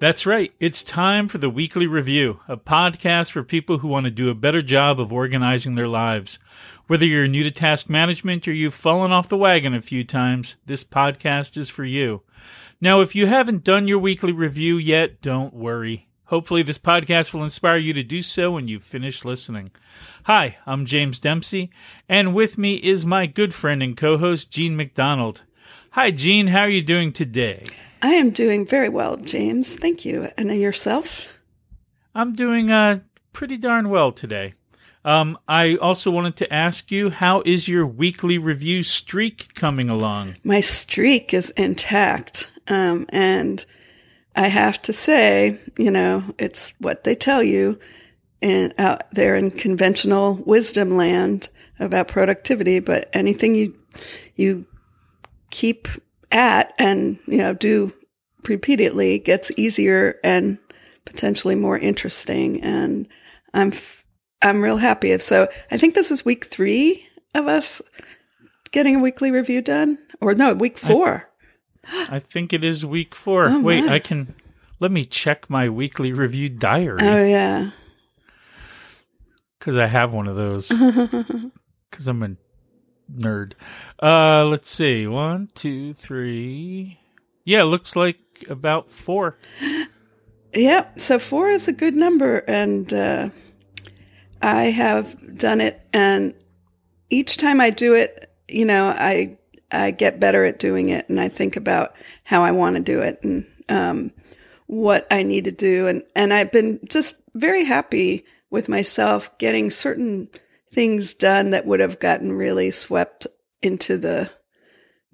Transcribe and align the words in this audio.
That's 0.00 0.24
right. 0.24 0.50
It's 0.58 0.82
time 0.82 1.28
for 1.28 1.36
the 1.36 1.50
Weekly 1.50 1.86
Review, 1.86 2.40
a 2.48 2.56
podcast 2.56 3.32
for 3.32 3.42
people 3.42 3.78
who 3.78 3.88
want 3.88 4.04
to 4.04 4.10
do 4.10 4.30
a 4.30 4.34
better 4.34 4.62
job 4.62 4.98
of 4.98 5.12
organizing 5.12 5.74
their 5.74 5.88
lives. 5.88 6.38
Whether 6.86 7.04
you're 7.04 7.28
new 7.28 7.42
to 7.42 7.50
task 7.50 7.90
management 7.90 8.48
or 8.48 8.52
you've 8.54 8.72
fallen 8.72 9.12
off 9.12 9.28
the 9.28 9.36
wagon 9.36 9.74
a 9.74 9.82
few 9.82 10.02
times, 10.02 10.56
this 10.64 10.82
podcast 10.84 11.58
is 11.58 11.68
for 11.68 11.84
you. 11.84 12.22
Now, 12.80 13.02
if 13.02 13.14
you 13.14 13.26
haven't 13.26 13.62
done 13.62 13.88
your 13.88 13.98
weekly 13.98 14.32
review 14.32 14.78
yet, 14.78 15.20
don't 15.20 15.52
worry. 15.52 16.08
Hopefully, 16.24 16.62
this 16.62 16.78
podcast 16.78 17.34
will 17.34 17.44
inspire 17.44 17.76
you 17.76 17.92
to 17.92 18.02
do 18.02 18.22
so 18.22 18.52
when 18.52 18.68
you 18.68 18.80
finish 18.80 19.22
listening. 19.22 19.70
Hi, 20.24 20.56
I'm 20.64 20.86
James 20.86 21.18
Dempsey, 21.18 21.70
and 22.08 22.34
with 22.34 22.56
me 22.56 22.76
is 22.76 23.04
my 23.04 23.26
good 23.26 23.52
friend 23.52 23.82
and 23.82 23.94
co 23.94 24.16
host, 24.16 24.50
Jean 24.50 24.78
MacDonald. 24.78 25.42
Hi, 25.90 26.10
Jean. 26.10 26.46
How 26.46 26.60
are 26.60 26.70
you 26.70 26.80
doing 26.80 27.12
today? 27.12 27.64
I 28.02 28.10
am 28.12 28.30
doing 28.30 28.66
very 28.66 28.88
well, 28.88 29.16
James. 29.16 29.76
Thank 29.76 30.04
you. 30.04 30.28
And 30.36 30.50
yourself? 30.54 31.28
I'm 32.14 32.34
doing 32.34 32.70
uh, 32.70 33.00
pretty 33.32 33.56
darn 33.56 33.90
well 33.90 34.12
today. 34.12 34.54
Um, 35.04 35.38
I 35.48 35.76
also 35.76 36.10
wanted 36.10 36.36
to 36.36 36.52
ask 36.52 36.90
you, 36.90 37.10
how 37.10 37.42
is 37.46 37.68
your 37.68 37.86
weekly 37.86 38.36
review 38.36 38.82
streak 38.82 39.54
coming 39.54 39.88
along? 39.88 40.36
My 40.44 40.60
streak 40.60 41.32
is 41.32 41.50
intact. 41.50 42.50
Um, 42.68 43.06
and 43.08 43.64
I 44.36 44.48
have 44.48 44.80
to 44.82 44.92
say, 44.92 45.58
you 45.78 45.90
know, 45.90 46.22
it's 46.38 46.74
what 46.78 47.04
they 47.04 47.14
tell 47.14 47.42
you 47.42 47.78
in, 48.40 48.74
out 48.78 49.10
there 49.12 49.36
in 49.36 49.50
conventional 49.50 50.34
wisdom 50.34 50.96
land 50.96 51.48
about 51.78 52.08
productivity, 52.08 52.80
but 52.80 53.08
anything 53.14 53.54
you, 53.54 53.74
you 54.36 54.66
keep 55.50 55.88
at 56.30 56.74
and, 56.78 57.18
you 57.26 57.38
know, 57.38 57.54
do 57.54 57.92
repeatedly 58.48 59.18
gets 59.18 59.50
easier 59.56 60.18
and 60.22 60.58
potentially 61.04 61.54
more 61.54 61.78
interesting. 61.78 62.62
And 62.62 63.08
I'm, 63.54 63.72
I'm 64.42 64.62
real 64.62 64.76
happy. 64.76 65.18
So 65.18 65.48
I 65.70 65.76
think 65.78 65.94
this 65.94 66.10
is 66.10 66.24
week 66.24 66.46
three 66.46 67.06
of 67.34 67.46
us 67.46 67.82
getting 68.70 68.96
a 68.96 69.00
weekly 69.00 69.30
review 69.30 69.62
done 69.62 69.98
or 70.20 70.34
no, 70.34 70.54
week 70.54 70.78
four. 70.78 71.28
I, 71.86 72.16
I 72.16 72.18
think 72.18 72.52
it 72.52 72.64
is 72.64 72.84
week 72.84 73.14
four. 73.14 73.46
Oh, 73.46 73.60
Wait, 73.60 73.84
my. 73.84 73.94
I 73.94 73.98
can, 73.98 74.34
let 74.78 74.90
me 74.90 75.04
check 75.04 75.48
my 75.50 75.68
weekly 75.68 76.12
review 76.12 76.48
diary. 76.48 77.00
Oh 77.02 77.24
yeah. 77.24 77.70
Cause 79.60 79.76
I 79.76 79.86
have 79.86 80.14
one 80.14 80.26
of 80.26 80.36
those. 80.36 80.68
Cause 81.90 82.08
I'm 82.08 82.22
a 82.22 82.36
nerd. 83.14 83.52
Uh, 84.02 84.44
let's 84.44 84.70
see. 84.70 85.06
One, 85.06 85.50
two, 85.54 85.92
three. 85.92 86.98
Yeah, 87.44 87.64
looks 87.64 87.96
like 87.96 88.18
about 88.48 88.90
four. 88.90 89.36
Yep. 90.54 91.00
So 91.00 91.18
four 91.18 91.48
is 91.48 91.68
a 91.68 91.72
good 91.72 91.96
number, 91.96 92.38
and 92.38 92.92
uh, 92.92 93.28
I 94.42 94.64
have 94.64 95.38
done 95.38 95.60
it. 95.60 95.80
And 95.92 96.34
each 97.08 97.36
time 97.36 97.60
I 97.60 97.70
do 97.70 97.94
it, 97.94 98.32
you 98.48 98.64
know, 98.64 98.88
I 98.88 99.36
I 99.70 99.92
get 99.92 100.20
better 100.20 100.44
at 100.44 100.58
doing 100.58 100.88
it, 100.88 101.08
and 101.08 101.20
I 101.20 101.28
think 101.28 101.56
about 101.56 101.94
how 102.24 102.42
I 102.42 102.50
want 102.50 102.76
to 102.76 102.82
do 102.82 103.00
it 103.00 103.20
and 103.22 103.46
um, 103.68 104.12
what 104.66 105.06
I 105.10 105.22
need 105.22 105.44
to 105.44 105.52
do, 105.52 105.86
and 105.86 106.02
and 106.16 106.32
I've 106.32 106.52
been 106.52 106.80
just 106.88 107.16
very 107.34 107.64
happy 107.64 108.24
with 108.50 108.68
myself 108.68 109.36
getting 109.38 109.70
certain 109.70 110.28
things 110.72 111.14
done 111.14 111.50
that 111.50 111.66
would 111.66 111.80
have 111.80 111.98
gotten 111.98 112.32
really 112.32 112.70
swept 112.70 113.26
into 113.62 113.96
the 113.96 114.30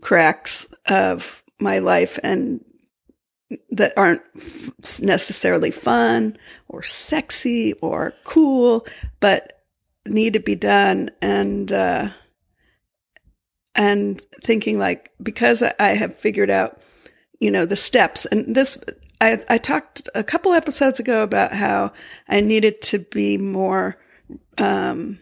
cracks 0.01 0.67
of 0.87 1.43
my 1.59 1.79
life 1.79 2.19
and 2.23 2.65
that 3.71 3.93
aren't 3.97 4.23
necessarily 5.01 5.71
fun 5.71 6.37
or 6.69 6.83
sexy 6.83 7.73
or 7.75 8.13
cool, 8.25 8.87
but 9.21 9.63
need 10.05 10.33
to 10.33 10.41
be 10.41 10.55
done. 10.55 11.11
And, 11.23 11.71
uh, 11.71 12.11
and 13.75 14.21
thinking 14.43 14.79
like, 14.79 15.13
because 15.23 15.63
I 15.63 15.89
have 15.89 16.17
figured 16.17 16.51
out, 16.51 16.81
you 17.39 17.51
know, 17.51 17.67
the 17.67 17.77
steps 17.77 18.25
and 18.25 18.55
this, 18.55 18.83
I, 19.21 19.43
I 19.49 19.59
talked 19.59 20.09
a 20.15 20.25
couple 20.25 20.53
episodes 20.53 20.99
ago 20.99 21.23
about 21.23 21.53
how 21.53 21.93
I 22.29 22.41
needed 22.41 22.83
to 22.83 22.99
be 22.99 23.39
more, 23.39 23.97
um, 24.59 25.21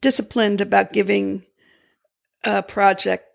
disciplined 0.00 0.60
about 0.60 0.92
giving 0.92 1.44
a 2.44 2.62
project 2.62 3.27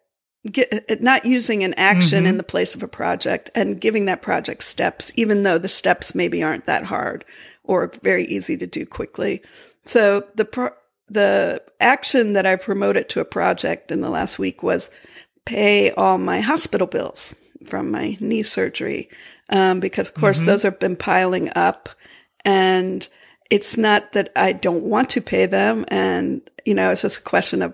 get, 0.52 1.02
not 1.02 1.26
using 1.26 1.64
an 1.64 1.74
action 1.76 2.20
mm-hmm. 2.20 2.28
in 2.28 2.38
the 2.38 2.44
place 2.44 2.76
of 2.76 2.84
a 2.84 2.88
project 2.88 3.50
and 3.56 3.80
giving 3.80 4.06
that 4.06 4.22
project 4.22 4.64
steps, 4.64 5.12
even 5.16 5.44
though 5.44 5.58
the 5.58 5.70
steps 5.70 6.14
maybe 6.14 6.44
aren't 6.44 6.66
that 6.66 6.84
hard 6.84 7.26
or 7.64 7.92
very 8.04 8.26
easy 8.26 8.58
to 8.58 8.68
do 8.68 8.86
quickly. 8.86 9.42
So 9.86 10.26
the 10.36 10.46
pro- 10.46 10.74
the 11.10 11.62
action 11.80 12.34
that 12.34 12.46
I 12.46 12.56
promoted 12.56 13.10
to 13.10 13.20
a 13.20 13.26
project 13.26 13.92
in 13.92 14.02
the 14.02 14.10
last 14.10 14.40
week 14.40 14.64
was 14.64 14.90
pay 15.46 15.92
all 15.92 16.18
my 16.18 16.40
hospital 16.40 16.88
bills 16.88 17.36
from 17.66 17.92
my 17.92 18.18
knee 18.20 18.44
surgery, 18.44 19.10
um, 19.50 19.80
because 19.80 20.08
of 20.10 20.16
course 20.16 20.38
mm-hmm. 20.38 20.48
those 20.48 20.64
have 20.64 20.80
been 20.80 20.96
piling 20.96 21.50
up, 21.56 21.90
and 22.44 23.08
it's 23.50 23.78
not 23.78 24.14
that 24.14 24.32
I 24.36 24.54
don't 24.54 24.84
want 24.84 25.10
to 25.12 25.22
pay 25.22 25.46
them, 25.46 25.86
and 25.90 26.42
you 26.66 26.74
know 26.74 26.90
it's 26.92 27.02
just 27.02 27.20
a 27.20 27.24
question 27.24 27.62
of 27.62 27.74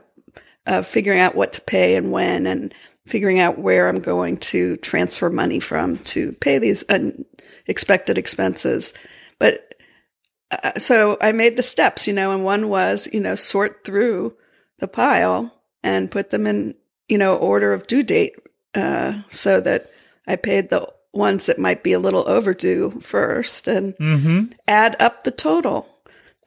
of 0.70 0.88
figuring 0.88 1.20
out 1.20 1.36
what 1.36 1.54
to 1.54 1.62
pay 1.62 1.96
and 1.96 2.12
when 2.12 2.46
and 2.46 2.74
figuring 3.08 3.40
out 3.40 3.58
where 3.58 3.90
I'm 3.90 4.00
going 4.00 4.38
to 4.38 4.78
transfer 4.78 5.30
money 5.30 5.60
from 5.60 5.98
to 6.00 6.32
pay 6.34 6.60
these 6.60 6.86
unexpected 6.90 8.20
expenses. 8.20 8.94
But 9.40 9.74
uh, 10.52 10.78
so 10.78 11.18
I 11.20 11.32
made 11.32 11.56
the 11.56 11.64
steps, 11.64 12.08
you 12.08 12.14
know, 12.14 12.32
and 12.32 12.44
one 12.44 12.70
was, 12.70 13.10
you 13.12 13.20
know, 13.20 13.34
sort 13.36 13.84
through 13.84 14.36
the 14.78 14.88
pile 14.88 15.52
and 15.84 16.12
put 16.12 16.30
them 16.30 16.46
in, 16.46 16.76
you 17.08 17.18
know, 17.18 17.36
order 17.36 17.74
of 17.74 17.88
due 17.88 18.04
date, 18.04 18.36
uh, 18.76 19.22
so 19.28 19.60
that 19.62 19.90
I 20.28 20.36
paid 20.36 20.70
the 20.70 20.88
ones 21.12 21.48
that 21.48 21.58
might 21.58 21.84
be 21.84 21.94
a 21.94 22.00
little 22.00 22.28
overdue 22.30 23.00
first 23.02 23.68
and 23.68 23.96
mm-hmm. 23.98 24.46
add 24.68 24.96
up 25.02 25.24
the 25.24 25.32
total. 25.32 25.90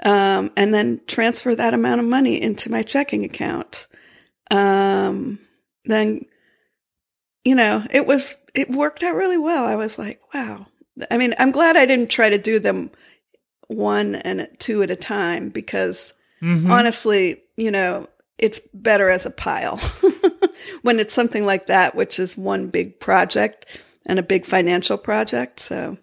Um, 0.05 0.51
and 0.57 0.75
then 0.75 1.01
transfer 1.07 1.55
that 1.55 1.75
amount 1.75 2.01
of 2.01 2.07
money 2.07 2.41
into 2.41 2.71
my 2.71 2.83
checking 2.83 3.25
account 3.25 3.87
um, 4.53 5.39
then, 5.87 6.27
you 7.45 7.55
know, 7.55 7.85
it 7.91 8.07
was, 8.07 8.37
it 8.55 8.71
worked 8.71 9.03
out 9.03 9.17
really 9.17 9.39
well. 9.39 9.65
I 9.65 9.77
was 9.77 9.99
like, 9.99 10.21
wow. 10.35 10.67
I 11.11 11.17
mean, 11.17 11.35
I'm 11.39 11.51
glad 11.51 11.77
I 11.77 11.87
didn't 11.87 12.11
try 12.11 12.29
to 12.29 12.39
do 12.39 12.59
them 12.59 12.91
one 13.67 14.15
and 14.15 14.47
two 14.59 14.83
at 14.83 14.91
a 14.91 14.97
time 14.97 15.49
because 15.49 16.13
mm-hmm. 16.43 16.71
honestly, 16.71 17.43
you 17.57 17.71
know, 17.71 18.09
it's 18.39 18.61
better 18.75 19.09
as 19.09 19.25
a 19.25 19.31
pile 19.31 19.79
when 20.83 21.01
it's 21.01 21.15
something 21.15 21.47
like 21.47 21.69
that, 21.69 21.95
which 21.95 22.19
is 22.19 22.37
one 22.37 22.69
big 22.69 23.01
project 23.01 23.67
and 24.05 24.19
a 24.19 24.23
big 24.23 24.45
financial 24.45 24.99
project. 24.99 25.61
So 25.61 25.97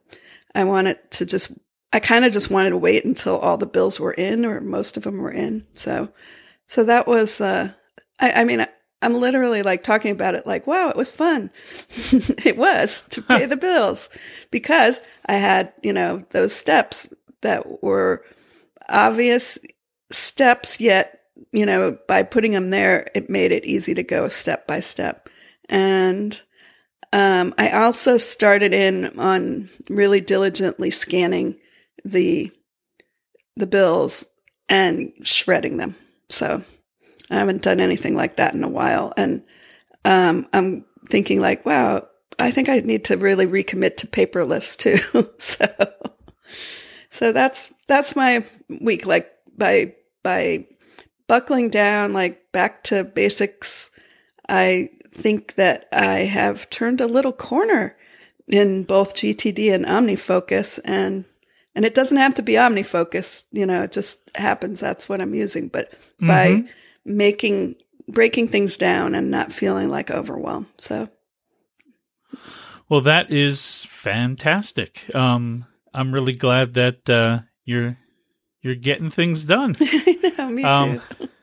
I 0.56 0.64
wanted 0.64 0.98
to 1.12 1.26
just, 1.26 1.52
I 1.94 2.00
kind 2.00 2.26
of 2.26 2.34
just 2.34 2.50
wanted 2.50 2.72
to 2.72 2.78
wait 2.78 3.06
until 3.06 3.38
all 3.38 3.58
the 3.58 3.68
bills 3.68 4.00
were 4.00 4.14
in 4.14 4.44
or 4.44 4.60
most 4.60 4.98
of 4.98 5.04
them 5.04 5.20
were 5.20 5.32
in. 5.32 5.68
So, 5.76 6.10
so 6.66 6.84
that 6.86 7.08
was, 7.08 7.42
uh, 7.42 7.74
I, 8.20 8.32
I 8.42 8.44
mean, 8.44 8.66
I'm 9.02 9.14
literally 9.14 9.64
like 9.64 9.84
talking 9.84 10.12
about 10.12 10.36
it 10.36 10.46
like, 10.46 10.68
wow, 10.68 10.90
it 10.90 10.96
was 10.96 11.12
fun. 11.12 11.52
it 12.46 12.58
was 12.58 13.04
to 13.10 13.22
pay 13.22 13.46
the 13.46 13.58
bills 13.58 14.10
because 14.52 15.00
I 15.26 15.34
had, 15.34 15.74
you 15.82 15.94
know, 15.94 16.26
those 16.32 16.54
steps 16.54 17.12
that 17.42 17.82
were 17.82 18.24
obvious 18.90 19.58
steps, 20.12 20.82
yet, 20.82 21.22
you 21.54 21.66
know, 21.66 21.98
by 22.08 22.24
putting 22.24 22.52
them 22.52 22.70
there, 22.70 23.10
it 23.16 23.30
made 23.30 23.52
it 23.52 23.64
easy 23.66 23.94
to 23.94 24.04
go 24.04 24.28
step 24.28 24.68
by 24.68 24.82
step. 24.82 25.30
And 25.70 26.42
um, 27.14 27.54
I 27.58 27.72
also 27.72 28.18
started 28.18 28.74
in 28.74 29.18
on 29.18 29.70
really 29.90 30.22
diligently 30.22 30.92
scanning 30.92 31.56
the 32.04 32.52
the 33.56 33.68
bills 33.68 34.26
and 34.70 35.12
shredding 35.24 35.78
them. 35.78 35.96
So 36.30 36.64
I 37.30 37.36
haven't 37.36 37.62
done 37.62 37.80
anything 37.80 38.16
like 38.16 38.38
that 38.38 38.54
in 38.54 38.64
a 38.64 38.70
while. 38.70 39.14
And 39.16 39.44
um, 40.06 40.48
I'm 40.54 40.86
thinking 41.08 41.40
like, 41.40 41.66
wow, 41.66 42.08
I 42.40 42.52
think 42.52 42.70
I 42.70 42.80
need 42.80 43.06
to 43.06 43.18
really 43.18 43.46
recommit 43.46 43.98
to 43.98 44.08
paperless 44.08 44.78
too. 44.78 45.30
so, 45.38 45.68
so 47.10 47.32
that's 47.32 47.74
that's 47.88 48.16
my 48.16 48.46
week. 48.82 49.06
Like 49.06 49.32
by 49.58 49.94
by 50.24 50.66
buckling 51.28 51.70
down, 51.70 52.14
like 52.14 52.52
back 52.52 52.84
to 52.86 53.04
basics. 53.04 53.92
I 54.48 54.90
think 55.14 55.56
that 55.56 55.88
I 55.92 56.20
have 56.20 56.70
turned 56.70 57.02
a 57.02 57.08
little 57.08 57.34
corner 57.34 57.96
in 58.48 58.84
both 58.84 59.16
GTD 59.16 59.74
and 59.74 59.86
OmniFocus, 59.86 60.80
and 60.84 61.26
and 61.76 61.86
it 61.86 61.94
doesn't 61.94 62.18
have 62.18 62.34
to 62.36 62.42
be 62.42 62.54
OmniFocus. 62.54 63.44
You 63.52 63.66
know, 63.66 63.84
it 63.84 63.92
just 63.92 64.20
happens. 64.36 64.80
That's 64.80 65.08
what 65.08 65.22
I'm 65.22 65.36
using. 65.36 65.68
But 65.68 65.92
mm-hmm. 65.92 66.28
by 66.28 66.64
making 67.06 67.76
breaking 68.08 68.48
things 68.48 68.78
down 68.78 69.14
and 69.16 69.30
not 69.30 69.52
feeling 69.52 69.90
like 69.90 70.10
overwhelm. 70.12 70.68
So 70.78 71.10
Well, 72.90 73.02
that 73.02 73.32
is 73.32 73.86
fantastic. 73.86 75.14
Um, 75.14 75.66
I'm 75.94 76.12
really 76.14 76.34
glad 76.34 76.74
that 76.76 77.10
uh, 77.10 77.40
you're 77.66 77.98
you're 78.62 78.76
getting 78.76 79.10
things 79.10 79.44
done. 79.46 79.76
I 79.82 80.34
know, 80.38 80.50
me 80.50 80.64
Um, 80.64 81.02
too. 81.18 81.28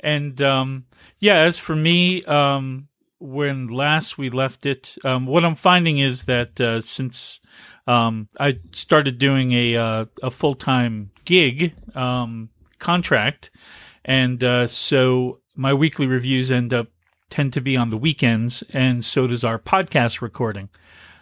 And 0.00 0.40
um, 0.40 0.84
yeah, 1.18 1.38
as 1.38 1.58
for 1.58 1.74
me, 1.74 2.24
um, 2.24 2.88
when 3.18 3.66
last 3.66 4.16
we 4.16 4.30
left 4.30 4.64
it, 4.64 4.96
um, 5.04 5.26
what 5.26 5.44
I'm 5.44 5.56
finding 5.56 5.98
is 5.98 6.24
that 6.26 6.60
uh, 6.60 6.80
since 6.80 7.40
um, 7.86 8.28
I 8.38 8.60
started 8.72 9.18
doing 9.18 9.52
a 9.52 9.76
uh, 9.76 10.04
a 10.22 10.30
full 10.30 10.54
time 10.54 11.10
gig 11.24 11.74
um, 11.96 12.50
contract, 12.78 13.50
and 14.08 14.42
uh, 14.42 14.66
so 14.66 15.40
my 15.54 15.72
weekly 15.72 16.06
reviews 16.06 16.50
end 16.50 16.72
up 16.72 16.88
tend 17.30 17.52
to 17.52 17.60
be 17.60 17.76
on 17.76 17.90
the 17.90 17.98
weekends, 17.98 18.64
and 18.72 19.04
so 19.04 19.26
does 19.26 19.44
our 19.44 19.58
podcast 19.58 20.20
recording. 20.20 20.68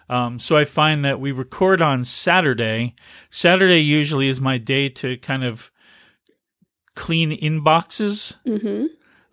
Um, 0.09 0.39
so 0.39 0.55
I 0.55 0.63
find 0.65 1.03
that 1.03 1.19
we 1.19 1.31
record 1.31 1.81
on 1.81 2.05
Saturday. 2.05 2.95
Saturday 3.29 3.81
usually 3.81 4.29
is 4.29 4.39
my 4.39 4.57
day 4.57 4.87
to 4.89 5.17
kind 5.17 5.43
of 5.43 5.69
clean 6.95 7.29
inboxes 7.31 8.33
hmm 8.43 8.87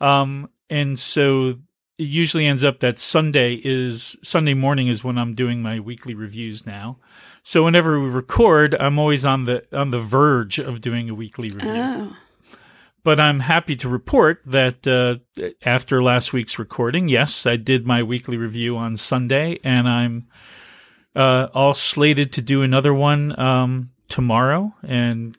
um, 0.05 0.51
and 0.69 0.99
so 0.99 1.55
it 1.99 2.05
usually 2.05 2.47
ends 2.47 2.65
up 2.65 2.81
that 2.81 2.99
Sunday 2.99 3.61
is 3.65 4.17
Sunday 4.23 4.55
morning 4.55 4.89
is 4.89 5.05
when 5.05 5.17
I'm 5.17 5.35
doing 5.35 5.63
my 5.63 5.79
weekly 5.79 6.15
reviews 6.15 6.67
now. 6.67 6.99
So 7.43 7.65
whenever 7.65 8.01
we 8.01 8.09
record, 8.09 8.75
I'm 8.75 8.99
always 8.99 9.25
on 9.25 9.45
the 9.45 9.65
on 9.73 9.91
the 9.91 10.01
verge 10.01 10.59
of 10.59 10.81
doing 10.81 11.09
a 11.09 11.15
weekly 11.15 11.51
review. 11.51 11.71
Oh, 11.71 12.17
But 13.05 13.21
I'm 13.21 13.41
happy 13.41 13.77
to 13.77 13.89
report 13.89 14.41
that 14.47 14.87
uh, 14.87 15.17
after 15.65 16.03
last 16.03 16.33
week's 16.33 16.59
recording, 16.59 17.09
yes, 17.09 17.45
I 17.45 17.57
did 17.57 17.87
my 17.87 18.03
weekly 18.03 18.39
review 18.39 18.79
on 18.79 18.97
Sunday, 18.97 19.61
and 19.63 19.87
I'm 19.87 20.27
uh, 21.15 21.49
all 21.53 21.75
slated 21.75 22.33
to 22.33 22.43
do 22.43 22.63
another 22.63 22.95
one 22.95 23.39
um, 23.39 23.91
tomorrow, 24.09 24.73
and 24.83 25.37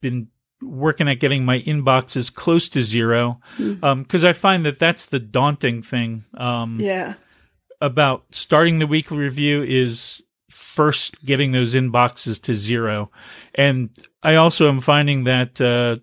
been 0.00 0.28
working 0.62 1.08
at 1.08 1.20
getting 1.20 1.44
my 1.44 1.60
inboxes 1.60 2.32
close 2.32 2.68
to 2.70 2.82
zero 2.82 3.40
because 3.58 4.24
I 4.24 4.32
find 4.32 4.64
that 4.64 4.78
that's 4.78 5.06
the 5.06 5.18
daunting 5.18 5.82
thing 5.82 6.24
um, 6.36 6.78
yeah. 6.80 7.14
about 7.80 8.24
starting 8.30 8.78
the 8.78 8.86
weekly 8.86 9.18
review 9.18 9.62
is 9.62 10.22
first 10.48 11.22
getting 11.24 11.52
those 11.52 11.74
inboxes 11.74 12.40
to 12.42 12.54
zero. 12.54 13.10
And 13.54 13.90
I 14.22 14.36
also 14.36 14.68
am 14.68 14.80
finding 14.80 15.24
that 15.24 15.60
uh, 15.60 15.96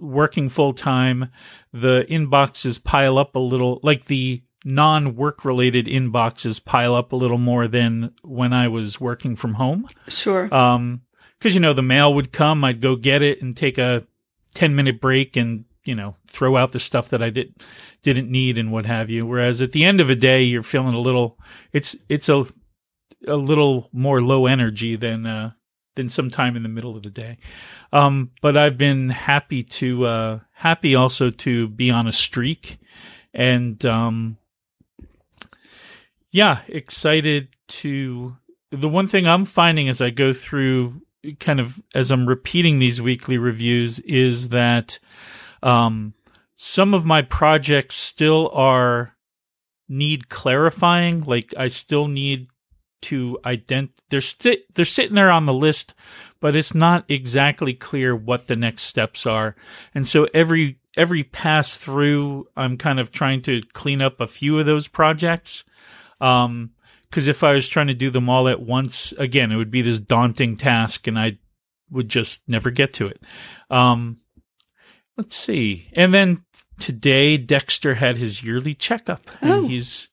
working 0.00 0.48
full 0.48 0.72
time, 0.72 1.30
the 1.72 2.06
inboxes 2.08 2.82
pile 2.82 3.18
up 3.18 3.36
a 3.36 3.38
little, 3.38 3.80
like 3.82 4.06
the 4.06 4.42
non 4.64 5.16
work 5.16 5.44
related 5.44 5.86
inboxes 5.86 6.64
pile 6.64 6.94
up 6.94 7.12
a 7.12 7.16
little 7.16 7.38
more 7.38 7.68
than 7.68 8.12
when 8.22 8.52
I 8.52 8.68
was 8.68 9.00
working 9.00 9.36
from 9.36 9.54
home. 9.54 9.86
Sure. 10.08 10.52
Um, 10.54 11.02
cause 11.40 11.54
you 11.54 11.60
know, 11.60 11.72
the 11.72 11.82
mail 11.82 12.12
would 12.14 12.32
come, 12.32 12.64
I'd 12.64 12.80
go 12.80 12.96
get 12.96 13.22
it 13.22 13.42
and 13.42 13.56
take 13.56 13.78
a 13.78 14.06
10 14.54 14.74
minute 14.74 15.00
break 15.00 15.36
and, 15.36 15.64
you 15.84 15.94
know, 15.94 16.16
throw 16.26 16.56
out 16.56 16.72
the 16.72 16.80
stuff 16.80 17.08
that 17.10 17.22
I 17.22 17.30
did, 17.30 17.54
didn't 18.02 18.30
need 18.30 18.58
and 18.58 18.72
what 18.72 18.86
have 18.86 19.10
you. 19.10 19.26
Whereas 19.26 19.62
at 19.62 19.72
the 19.72 19.84
end 19.84 20.00
of 20.00 20.10
a 20.10 20.16
day, 20.16 20.42
you're 20.42 20.62
feeling 20.62 20.94
a 20.94 21.00
little, 21.00 21.38
it's, 21.72 21.96
it's 22.08 22.28
a, 22.28 22.44
a 23.26 23.36
little 23.36 23.88
more 23.92 24.20
low 24.20 24.46
energy 24.46 24.96
than, 24.96 25.26
uh, 25.26 25.52
than 25.96 26.08
sometime 26.08 26.56
in 26.56 26.62
the 26.62 26.68
middle 26.68 26.96
of 26.96 27.02
the 27.02 27.10
day. 27.10 27.38
Um, 27.92 28.30
but 28.40 28.56
I've 28.56 28.78
been 28.78 29.08
happy 29.08 29.62
to, 29.62 30.06
uh, 30.06 30.40
happy 30.52 30.94
also 30.94 31.30
to 31.30 31.68
be 31.68 31.90
on 31.90 32.06
a 32.06 32.12
streak 32.12 32.78
and, 33.34 33.84
um, 33.84 34.38
yeah, 36.30 36.60
excited 36.68 37.48
to, 37.68 38.36
the 38.70 38.88
one 38.88 39.08
thing 39.08 39.26
I'm 39.26 39.44
finding 39.44 39.88
as 39.88 40.00
I 40.00 40.10
go 40.10 40.32
through 40.32 41.02
kind 41.38 41.60
of 41.60 41.82
as 41.94 42.10
I'm 42.10 42.26
repeating 42.26 42.78
these 42.78 43.00
weekly 43.00 43.38
reviews 43.38 43.98
is 44.00 44.50
that 44.50 44.98
um, 45.62 46.14
some 46.56 46.94
of 46.94 47.04
my 47.04 47.22
projects 47.22 47.96
still 47.96 48.50
are 48.54 49.16
need 49.88 50.28
clarifying. 50.28 51.20
Like 51.24 51.52
I 51.56 51.68
still 51.68 52.08
need 52.08 52.48
to 53.02 53.38
ident. 53.44 53.90
They're 54.10 54.20
sti- 54.20 54.64
they're 54.74 54.84
sitting 54.84 55.14
there 55.14 55.30
on 55.30 55.46
the 55.46 55.52
list, 55.52 55.94
but 56.40 56.54
it's 56.56 56.74
not 56.74 57.04
exactly 57.08 57.74
clear 57.74 58.14
what 58.14 58.46
the 58.46 58.56
next 58.56 58.82
steps 58.84 59.26
are. 59.26 59.56
And 59.94 60.06
so 60.06 60.26
every 60.34 60.78
every 60.96 61.22
pass 61.24 61.76
through, 61.76 62.48
I'm 62.56 62.76
kind 62.76 62.98
of 62.98 63.12
trying 63.12 63.42
to 63.42 63.62
clean 63.72 64.02
up 64.02 64.20
a 64.20 64.26
few 64.26 64.58
of 64.58 64.66
those 64.66 64.88
projects. 64.88 65.64
Um, 66.20 66.70
because 67.08 67.26
if 67.26 67.42
I 67.42 67.54
was 67.54 67.66
trying 67.66 67.88
to 67.88 67.94
do 67.94 68.10
them 68.10 68.28
all 68.28 68.46
at 68.48 68.60
once, 68.60 69.10
again, 69.18 69.50
it 69.50 69.56
would 69.56 69.70
be 69.72 69.82
this 69.82 69.98
daunting 69.98 70.56
task, 70.56 71.08
and 71.08 71.18
I 71.18 71.38
would 71.90 72.08
just 72.08 72.40
never 72.46 72.70
get 72.70 72.92
to 72.94 73.08
it. 73.08 73.20
Um, 73.68 74.18
let's 75.16 75.34
see. 75.34 75.88
And 75.94 76.14
then 76.14 76.38
today, 76.78 77.36
Dexter 77.36 77.94
had 77.94 78.16
his 78.16 78.44
yearly 78.44 78.74
checkup, 78.74 79.28
and 79.40 79.50
Oh. 79.52 79.66
he's, 79.66 80.08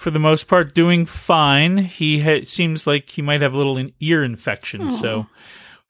for 0.00 0.10
the 0.10 0.18
most 0.18 0.48
part, 0.48 0.72
doing 0.74 1.04
fine. 1.04 1.76
He 1.76 2.20
ha- 2.22 2.44
seems 2.44 2.86
like 2.86 3.10
he 3.10 3.20
might 3.20 3.42
have 3.42 3.52
a 3.52 3.56
little 3.58 3.78
ear 4.00 4.24
infection, 4.24 4.90
so 4.90 5.26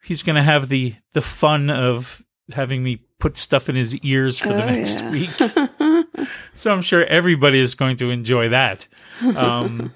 he's 0.02 0.24
going 0.24 0.34
to 0.36 0.42
have 0.42 0.68
the 0.68 0.96
the 1.12 1.20
fun 1.22 1.70
of 1.70 2.20
having 2.52 2.82
me 2.82 3.04
put 3.20 3.36
stuff 3.36 3.68
in 3.68 3.76
his 3.76 3.94
ears 3.98 4.36
for 4.38 4.48
the 4.48 4.64
Oh, 4.64 4.66
next 4.66 4.96
yeah. 5.00 5.10
week. 5.12 6.16
so 6.52 6.72
I'm 6.72 6.82
sure 6.82 7.04
everybody 7.04 7.60
is 7.60 7.76
going 7.76 7.96
to 7.98 8.10
enjoy 8.10 8.48
that. 8.48 8.88
Um, 9.36 9.92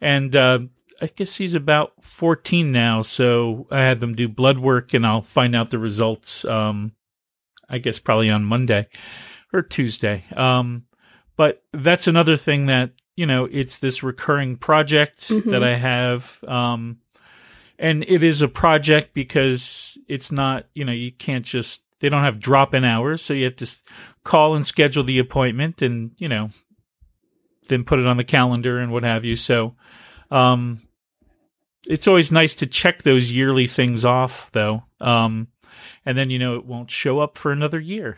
and 0.00 0.36
uh, 0.36 0.60
I 1.02 1.06
guess 1.06 1.34
he's 1.36 1.54
about 1.54 1.92
14 2.04 2.70
now, 2.70 3.02
so 3.02 3.66
I 3.70 3.80
had 3.80 3.98
them 3.98 4.14
do 4.14 4.28
blood 4.28 4.58
work, 4.58 4.94
and 4.94 5.04
I'll 5.04 5.22
find 5.22 5.56
out 5.56 5.70
the 5.70 5.78
results. 5.80 6.44
Um, 6.44 6.92
I 7.68 7.78
guess 7.78 7.98
probably 7.98 8.30
on 8.30 8.44
Monday 8.44 8.86
or 9.52 9.62
Tuesday. 9.62 10.22
Um, 10.36 10.84
but 11.36 11.62
that's 11.72 12.06
another 12.06 12.36
thing 12.36 12.66
that 12.66 12.92
you 13.18 13.26
know 13.26 13.44
it's 13.50 13.78
this 13.78 14.02
recurring 14.02 14.56
project 14.56 15.28
Mhm. 15.28 15.50
that 15.50 15.64
I 15.64 15.74
have. 15.76 16.38
Um, 16.46 16.98
and 17.78 18.04
it 18.08 18.22
is 18.22 18.42
a 18.42 18.48
project 18.48 19.12
because 19.14 19.98
it's 20.08 20.30
not 20.32 20.66
you 20.74 20.84
know 20.84 20.92
you 20.92 21.10
can't 21.12 21.44
just 21.44 21.82
they 22.00 22.08
don't 22.08 22.22
have 22.24 22.38
drop 22.38 22.74
in 22.74 22.84
hours 22.84 23.22
so 23.22 23.34
you 23.34 23.44
have 23.44 23.56
to 23.56 23.66
call 24.24 24.54
and 24.54 24.64
schedule 24.66 25.02
the 25.04 25.18
appointment 25.18 25.82
and 25.82 26.12
you 26.18 26.28
know 26.28 26.48
then 27.68 27.84
put 27.84 27.98
it 27.98 28.06
on 28.06 28.16
the 28.16 28.24
calendar 28.24 28.78
and 28.78 28.90
what 28.92 29.02
have 29.04 29.24
you 29.24 29.36
so 29.36 29.74
um 30.30 30.80
it's 31.88 32.06
always 32.08 32.30
nice 32.32 32.54
to 32.54 32.66
check 32.66 33.02
those 33.02 33.30
yearly 33.30 33.66
things 33.66 34.04
off 34.04 34.50
though 34.52 34.82
um 35.00 35.48
and 36.06 36.16
then 36.18 36.30
you 36.30 36.38
know 36.38 36.54
it 36.56 36.64
won't 36.66 36.90
show 36.90 37.20
up 37.20 37.36
for 37.38 37.52
another 37.52 37.80
year 37.80 38.16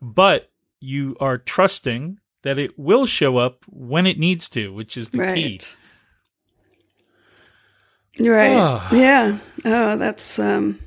but 0.00 0.50
you 0.80 1.16
are 1.20 1.38
trusting 1.38 2.18
that 2.42 2.58
it 2.58 2.78
will 2.78 3.06
show 3.06 3.36
up 3.38 3.64
when 3.68 4.06
it 4.06 4.18
needs 4.18 4.48
to 4.48 4.72
which 4.72 4.96
is 4.96 5.10
the 5.10 5.18
key 5.18 5.24
right. 5.24 5.76
Right. 8.18 8.58
Ah. 8.58 8.94
Yeah. 8.94 9.38
Oh, 9.64 9.96
that's 9.96 10.38
um 10.38 10.78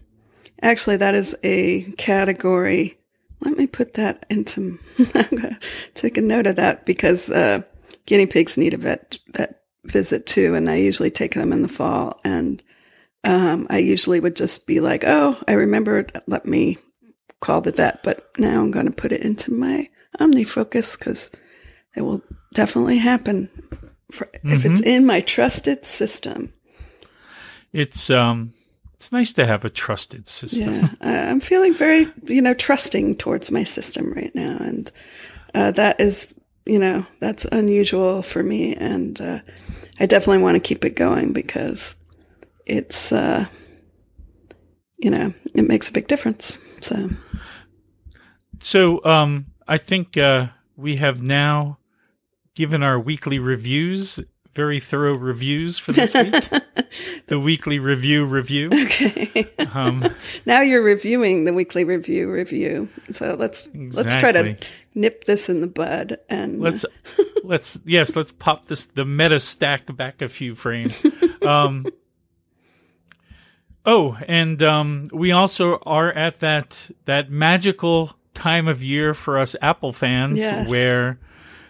actually 0.62 0.98
that 0.98 1.16
is 1.16 1.36
a 1.44 1.92
category. 1.94 3.00
Let 3.42 3.58
me 3.58 3.68
put 3.68 3.96
that 3.96 4.26
into 4.30 4.78
I'm 5.16 5.36
gonna 5.36 5.60
take 5.96 6.18
a 6.18 6.22
note 6.22 6.48
of 6.48 6.56
that 6.58 6.86
because 6.86 7.32
uh 7.32 7.62
guinea 8.06 8.28
pigs 8.28 8.58
need 8.58 8.74
a 8.74 8.78
vet 8.78 9.18
vet 9.34 9.62
visit 9.86 10.26
too, 10.26 10.56
and 10.56 10.70
I 10.70 10.76
usually 10.76 11.12
take 11.12 11.34
them 11.34 11.52
in 11.52 11.62
the 11.62 11.68
fall 11.68 12.20
and 12.24 12.62
um 13.24 13.68
I 13.70 13.80
usually 13.80 14.20
would 14.20 14.36
just 14.36 14.68
be 14.68 14.80
like, 14.80 15.04
Oh, 15.06 15.38
I 15.48 15.54
remembered, 15.54 16.22
let 16.28 16.46
me 16.46 16.78
call 17.40 17.62
the 17.62 17.72
vet, 17.72 18.04
but 18.04 18.30
now 18.38 18.62
I'm 18.62 18.72
gonna 18.72 18.92
put 18.92 19.12
it 19.12 19.22
into 19.22 19.52
my 19.52 19.90
OmniFocus 20.20 20.98
because 20.98 21.32
it 21.96 22.02
will 22.02 22.22
definitely 22.54 22.98
happen 22.98 23.50
for, 24.12 24.28
if 24.44 24.66
it's 24.66 24.82
in 24.82 25.06
my 25.06 25.22
trusted 25.22 25.86
system. 25.86 26.54
It's 27.74 28.10
um, 28.10 28.54
it's 28.94 29.12
nice 29.12 29.34
to 29.34 29.46
have 29.46 29.66
a 29.66 29.70
trusted 29.70 30.28
system. 30.28 30.74
Yeah, 31.02 31.30
I'm 31.30 31.42
feeling 31.42 31.74
very, 31.74 32.08
you 32.24 32.42
know, 32.42 32.54
trusting 32.54 33.18
towards 33.18 33.52
my 33.52 33.64
system 33.64 34.14
right 34.14 34.34
now, 34.34 34.58
and 34.60 34.92
uh, 35.54 35.72
that 35.72 36.00
is, 36.00 36.34
you 36.66 36.80
know, 36.80 37.06
that's 37.20 37.46
unusual 37.46 38.22
for 38.22 38.44
me, 38.44 38.76
and 38.76 39.20
uh, 39.20 39.40
I 40.00 40.06
definitely 40.06 40.44
want 40.44 40.56
to 40.56 40.60
keep 40.68 40.86
it 40.86 40.96
going 40.96 41.34
because 41.34 41.96
it's, 42.66 43.12
uh, 43.12 43.46
you 44.98 45.10
know, 45.10 45.34
it 45.54 45.68
makes 45.68 45.90
a 45.90 45.94
big 45.94 46.08
difference. 46.08 46.58
So, 46.82 47.10
So, 48.60 49.04
um, 49.04 49.48
I 49.68 49.78
think 49.78 50.18
uh, 50.18 50.48
we 50.76 50.96
have 50.96 51.22
now 51.22 51.80
given 52.56 52.82
our 52.84 53.00
weekly 53.00 53.38
reviews, 53.40 54.20
very 54.54 54.80
thorough 54.80 55.16
reviews 55.16 55.78
for 55.78 55.92
this 55.92 56.14
week. 56.14 56.34
the 57.28 57.40
weekly 57.40 57.78
review 57.80 58.26
review. 58.26 58.70
okay, 58.74 59.46
Um, 59.74 60.08
now 60.46 60.62
you're 60.62 60.84
reviewing 60.84 61.44
the 61.44 61.54
weekly 61.54 61.84
review 61.84 62.32
review. 62.32 62.88
So 63.12 63.36
let's 63.38 63.70
let's 63.76 64.16
try 64.16 64.32
to 64.32 64.56
nip 64.94 65.26
this 65.26 65.50
in 65.50 65.60
the 65.60 65.68
bud 65.68 66.18
and 66.30 66.62
let's 66.62 66.86
let's 67.44 67.78
yes 67.86 68.16
let's 68.16 68.32
pop 68.32 68.68
this 68.68 68.86
the 68.86 69.04
meta 69.04 69.40
stack 69.42 69.94
back 69.98 70.22
a 70.22 70.30
few 70.30 70.56
frames 70.56 71.06
um 71.46 71.86
oh 73.86 74.18
and 74.28 74.64
um 74.64 75.10
we 75.12 75.34
also 75.34 75.80
are 75.86 76.14
at 76.14 76.40
that 76.40 76.90
that 77.04 77.30
magical 77.30 78.16
time 78.34 78.70
of 78.70 78.82
year 78.82 79.14
for 79.14 79.38
us 79.38 79.54
apple 79.62 79.92
fans 79.92 80.38
Yes. 80.40 80.68
where 80.70 81.20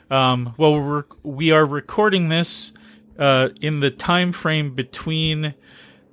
um 0.09 0.53
well 0.57 0.73
we're 0.73 1.03
we 1.23 1.51
are 1.51 1.65
recording 1.65 2.29
this 2.29 2.73
uh 3.17 3.49
in 3.61 3.79
the 3.79 3.91
time 3.91 4.31
frame 4.31 4.73
between 4.75 5.53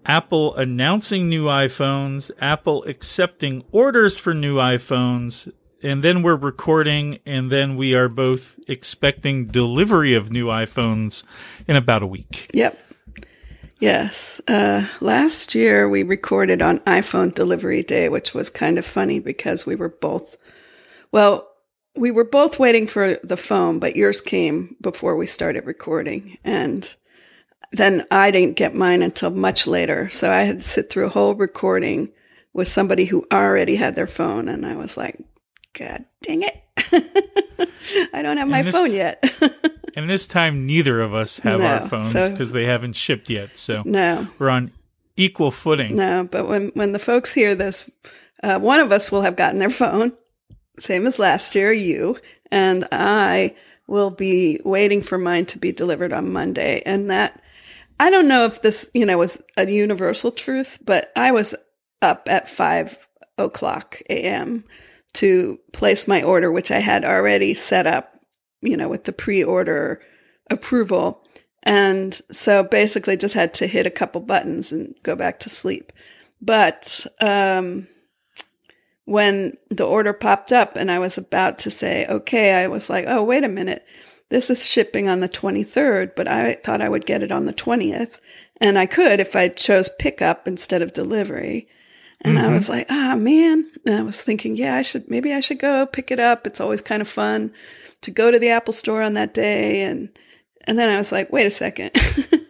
Apple 0.04 0.56
announcing 0.56 1.28
new 1.28 1.44
iPhones, 1.44 2.30
Apple 2.40 2.82
accepting 2.84 3.62
orders 3.70 4.18
for 4.18 4.34
new 4.34 4.56
iPhones, 4.56 5.52
and 5.82 6.02
then 6.02 6.22
we're 6.22 6.36
recording, 6.36 7.18
and 7.26 7.50
then 7.50 7.76
we 7.76 7.94
are 7.94 8.08
both 8.08 8.58
expecting 8.68 9.46
delivery 9.46 10.14
of 10.14 10.30
new 10.30 10.46
iPhones 10.46 11.22
in 11.68 11.76
about 11.76 12.02
a 12.02 12.06
week. 12.06 12.48
Yep. 12.52 12.80
Yes. 13.78 14.40
Uh, 14.46 14.86
last 15.00 15.54
year 15.54 15.88
we 15.88 16.04
recorded 16.04 16.62
on 16.62 16.78
iPhone 16.80 17.34
delivery 17.34 17.82
day, 17.82 18.08
which 18.08 18.32
was 18.32 18.48
kind 18.48 18.78
of 18.78 18.86
funny 18.86 19.18
because 19.18 19.66
we 19.66 19.74
were 19.74 19.88
both, 19.88 20.36
well, 21.10 21.48
we 21.94 22.10
were 22.10 22.24
both 22.24 22.58
waiting 22.58 22.86
for 22.86 23.16
the 23.22 23.36
phone, 23.36 23.78
but 23.78 23.96
yours 23.96 24.20
came 24.20 24.76
before 24.80 25.16
we 25.16 25.26
started 25.26 25.66
recording. 25.66 26.38
And 26.44 26.92
then 27.72 28.06
I 28.10 28.30
didn't 28.30 28.56
get 28.56 28.74
mine 28.74 29.02
until 29.02 29.30
much 29.30 29.66
later. 29.66 30.08
So 30.10 30.30
I 30.30 30.42
had 30.42 30.58
to 30.58 30.68
sit 30.68 30.90
through 30.90 31.06
a 31.06 31.10
whole 31.10 31.34
recording 31.34 32.10
with 32.54 32.68
somebody 32.68 33.04
who 33.04 33.26
already 33.32 33.76
had 33.76 33.94
their 33.94 34.06
phone. 34.06 34.48
And 34.48 34.64
I 34.66 34.76
was 34.76 34.96
like, 34.96 35.18
God 35.74 36.04
dang 36.22 36.42
it. 36.42 36.62
I 38.14 38.22
don't 38.22 38.36
have 38.36 38.48
my 38.48 38.58
And 38.58 38.66
this- 38.68 38.74
phone 38.74 38.92
yet. 38.94 39.24
And 39.94 40.08
this 40.08 40.26
time, 40.26 40.64
neither 40.66 41.02
of 41.02 41.12
us 41.12 41.38
have 41.40 41.60
No, 41.60 41.66
our 41.66 41.86
phones 41.86 42.12
so- 42.12 42.30
because 42.30 42.52
they 42.52 42.64
haven't 42.64 42.94
shipped 42.94 43.28
yet. 43.28 43.58
So 43.58 43.82
no. 43.84 44.26
we're 44.38 44.48
on 44.48 44.72
equal 45.18 45.50
footing. 45.50 45.96
No, 45.96 46.24
but 46.24 46.48
when 46.48 46.68
when 46.68 46.92
the 46.92 46.98
folks 46.98 47.34
hear 47.34 47.54
this, 47.54 47.90
uh, 48.42 48.58
one 48.58 48.80
of 48.80 48.90
us 48.90 49.12
will 49.12 49.20
have 49.20 49.36
gotten 49.36 49.58
their 49.58 49.68
phone, 49.68 50.14
same 50.78 51.06
as 51.06 51.18
last 51.18 51.54
year, 51.54 51.72
you, 51.72 52.16
and 52.50 52.86
I 52.92 53.54
will 53.86 54.10
be 54.10 54.60
waiting 54.64 55.02
for 55.02 55.18
mine 55.18 55.46
to 55.46 55.58
be 55.58 55.72
delivered 55.72 56.12
on 56.12 56.32
Monday. 56.32 56.82
And 56.86 57.10
that 57.10 57.42
I 58.00 58.10
don't 58.10 58.28
know 58.28 58.44
if 58.46 58.62
this, 58.62 58.90
you 58.94 59.06
know, 59.06 59.18
was 59.18 59.40
a 59.56 59.68
universal 59.68 60.30
truth, 60.30 60.78
but 60.84 61.12
I 61.14 61.32
was 61.32 61.54
up 62.00 62.26
at 62.30 62.48
five 62.48 63.06
o'clock 63.38 64.00
a.m. 64.10 64.64
to 65.14 65.58
place 65.72 66.08
my 66.08 66.22
order, 66.22 66.50
which 66.50 66.70
I 66.70 66.80
had 66.80 67.04
already 67.04 67.54
set 67.54 67.86
up, 67.86 68.18
you 68.60 68.76
know, 68.76 68.88
with 68.88 69.04
the 69.04 69.12
pre-order 69.12 70.00
approval. 70.50 71.24
And 71.62 72.20
so 72.30 72.64
basically 72.64 73.16
just 73.16 73.34
had 73.34 73.54
to 73.54 73.66
hit 73.66 73.86
a 73.86 73.90
couple 73.90 74.20
buttons 74.20 74.72
and 74.72 74.94
go 75.02 75.14
back 75.14 75.38
to 75.40 75.48
sleep. 75.48 75.92
But 76.40 77.06
um, 77.20 77.86
when 79.04 79.56
the 79.70 79.84
order 79.84 80.12
popped 80.12 80.52
up 80.52 80.76
and 80.76 80.90
I 80.90 80.98
was 80.98 81.18
about 81.18 81.58
to 81.60 81.70
say, 81.70 82.06
okay, 82.08 82.54
I 82.54 82.68
was 82.68 82.88
like, 82.88 83.04
oh, 83.08 83.22
wait 83.22 83.44
a 83.44 83.48
minute. 83.48 83.84
This 84.28 84.48
is 84.48 84.64
shipping 84.64 85.08
on 85.08 85.20
the 85.20 85.28
23rd, 85.28 86.14
but 86.16 86.28
I 86.28 86.54
thought 86.54 86.80
I 86.80 86.88
would 86.88 87.04
get 87.04 87.22
it 87.22 87.32
on 87.32 87.44
the 87.44 87.52
20th. 87.52 88.18
And 88.60 88.78
I 88.78 88.86
could 88.86 89.20
if 89.20 89.36
I 89.36 89.48
chose 89.48 89.90
pickup 89.98 90.46
instead 90.46 90.82
of 90.82 90.92
delivery. 90.92 91.68
And 92.24 92.38
I 92.38 92.52
was 92.52 92.68
like, 92.68 92.86
ah, 92.88 93.16
man. 93.16 93.68
And 93.84 93.96
I 93.96 94.02
was 94.02 94.22
thinking, 94.22 94.54
yeah, 94.54 94.76
I 94.76 94.82
should, 94.82 95.10
maybe 95.10 95.32
I 95.32 95.40
should 95.40 95.58
go 95.58 95.84
pick 95.86 96.12
it 96.12 96.20
up. 96.20 96.46
It's 96.46 96.60
always 96.60 96.80
kind 96.80 97.02
of 97.02 97.08
fun 97.08 97.52
to 98.02 98.12
go 98.12 98.30
to 98.30 98.38
the 98.38 98.50
Apple 98.50 98.72
store 98.72 99.02
on 99.02 99.14
that 99.14 99.34
day. 99.34 99.82
And, 99.82 100.08
and 100.64 100.78
then 100.78 100.88
I 100.88 100.98
was 100.98 101.10
like, 101.10 101.32
wait 101.32 101.46
a 101.46 101.50
second. 101.50 101.90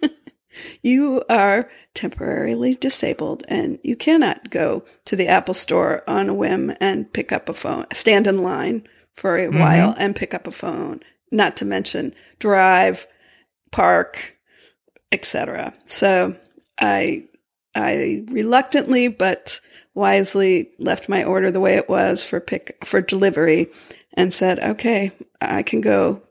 you 0.82 1.22
are 1.28 1.68
temporarily 1.94 2.74
disabled 2.74 3.44
and 3.48 3.78
you 3.82 3.96
cannot 3.96 4.50
go 4.50 4.84
to 5.04 5.16
the 5.16 5.28
Apple 5.28 5.54
store 5.54 6.02
on 6.08 6.28
a 6.28 6.34
whim 6.34 6.74
and 6.80 7.12
pick 7.12 7.32
up 7.32 7.48
a 7.48 7.54
phone, 7.54 7.86
stand 7.92 8.26
in 8.26 8.42
line 8.42 8.86
for 9.12 9.36
a 9.36 9.46
mm-hmm. 9.46 9.58
while 9.58 9.94
and 9.98 10.16
pick 10.16 10.34
up 10.34 10.46
a 10.46 10.52
phone, 10.52 11.00
not 11.30 11.56
to 11.56 11.64
mention 11.64 12.14
drive, 12.38 13.06
park, 13.70 14.36
etc. 15.12 15.72
So 15.84 16.34
I 16.78 17.24
I 17.74 18.24
reluctantly 18.28 19.08
but 19.08 19.60
wisely 19.94 20.70
left 20.78 21.08
my 21.08 21.22
order 21.22 21.50
the 21.50 21.60
way 21.60 21.74
it 21.74 21.88
was 21.88 22.24
for 22.24 22.40
pick 22.40 22.76
for 22.84 23.00
delivery 23.00 23.68
and 24.14 24.34
said, 24.34 24.58
"Okay, 24.58 25.12
I 25.40 25.62
can 25.62 25.80
go 25.80 26.22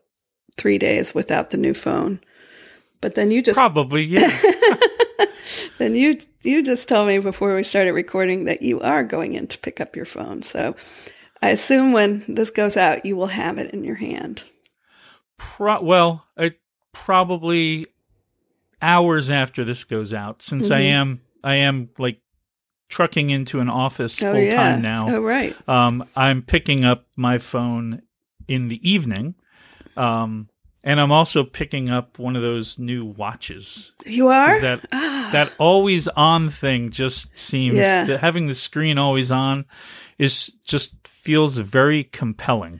3 0.58 0.77
days 0.77 1.15
without 1.15 1.51
the 1.51 1.58
new 1.58 1.74
phone." 1.74 2.20
But 3.01 3.15
then 3.15 3.31
you 3.31 3.41
just 3.41 3.58
Probably, 3.58 4.03
yeah. 4.03 4.29
then 5.79 5.96
you 5.96 6.17
you 6.43 6.62
just 6.63 6.88
told 6.88 7.08
me 7.08 7.17
before 7.20 7.55
we 7.55 7.63
started 7.63 7.91
recording 7.93 8.46
that 8.46 8.62
you 8.62 8.79
are 8.81 9.03
going 9.03 9.34
in 9.34 9.48
to 9.48 9.58
pick 9.58 9.81
up 9.81 9.96
your 9.96 10.05
phone. 10.05 10.41
So 10.43 10.75
I 11.41 11.50
assume 11.50 11.91
when 11.93 12.24
this 12.27 12.50
goes 12.51 12.77
out, 12.77 13.05
you 13.05 13.15
will 13.15 13.27
have 13.27 13.58
it 13.58 13.72
in 13.72 13.84
your 13.84 13.96
hand. 13.96 14.43
Pro- 15.38 15.81
well, 15.81 16.25
it 16.38 16.60
probably 16.93 17.88
hours 18.81 19.29
after 19.29 19.63
this 19.63 19.84
goes 19.84 20.13
out, 20.13 20.41
since 20.41 20.70
I 20.72 20.81
Mhm. 20.81 20.86
am 20.91 21.22
I 21.43 21.55
am 21.55 21.89
like 21.98 22.20
trucking 22.89 23.29
into 23.31 23.60
an 23.60 23.70
office 23.70 24.22
Oh 24.22 24.34
full 24.34 24.41
yeah. 24.43 24.55
time 24.55 24.81
now. 24.81 25.05
Oh 25.08 25.22
right. 25.22 25.55
Um, 25.67 26.08
I'm 26.15 26.43
picking 26.43 26.86
up 26.86 27.08
my 27.15 27.39
phone 27.39 28.03
in 28.48 28.67
the 28.67 28.79
evening, 28.88 29.34
um, 29.98 30.50
and 30.83 31.00
I'm 31.00 31.11
also 31.11 31.43
picking 31.43 31.89
up 31.89 32.17
one 32.19 32.35
of 32.35 32.41
those 32.41 32.77
new 32.79 33.05
watches. 33.05 33.91
You 34.05 34.29
are. 34.29 34.59
That 34.61 34.85
ah, 34.91 35.29
that 35.31 35.51
always 35.57 36.07
on 36.09 36.50
thing 36.50 36.89
just 36.89 37.38
seems 37.38 37.75
Yeah. 37.75 38.05
that 38.05 38.19
having 38.19 38.47
the 38.47 38.53
screen 38.53 38.97
always 38.97 39.31
on 39.31 39.65
is 40.17 40.47
just 40.65 41.07
feels 41.07 41.57
very 41.57 42.03
compelling. 42.05 42.79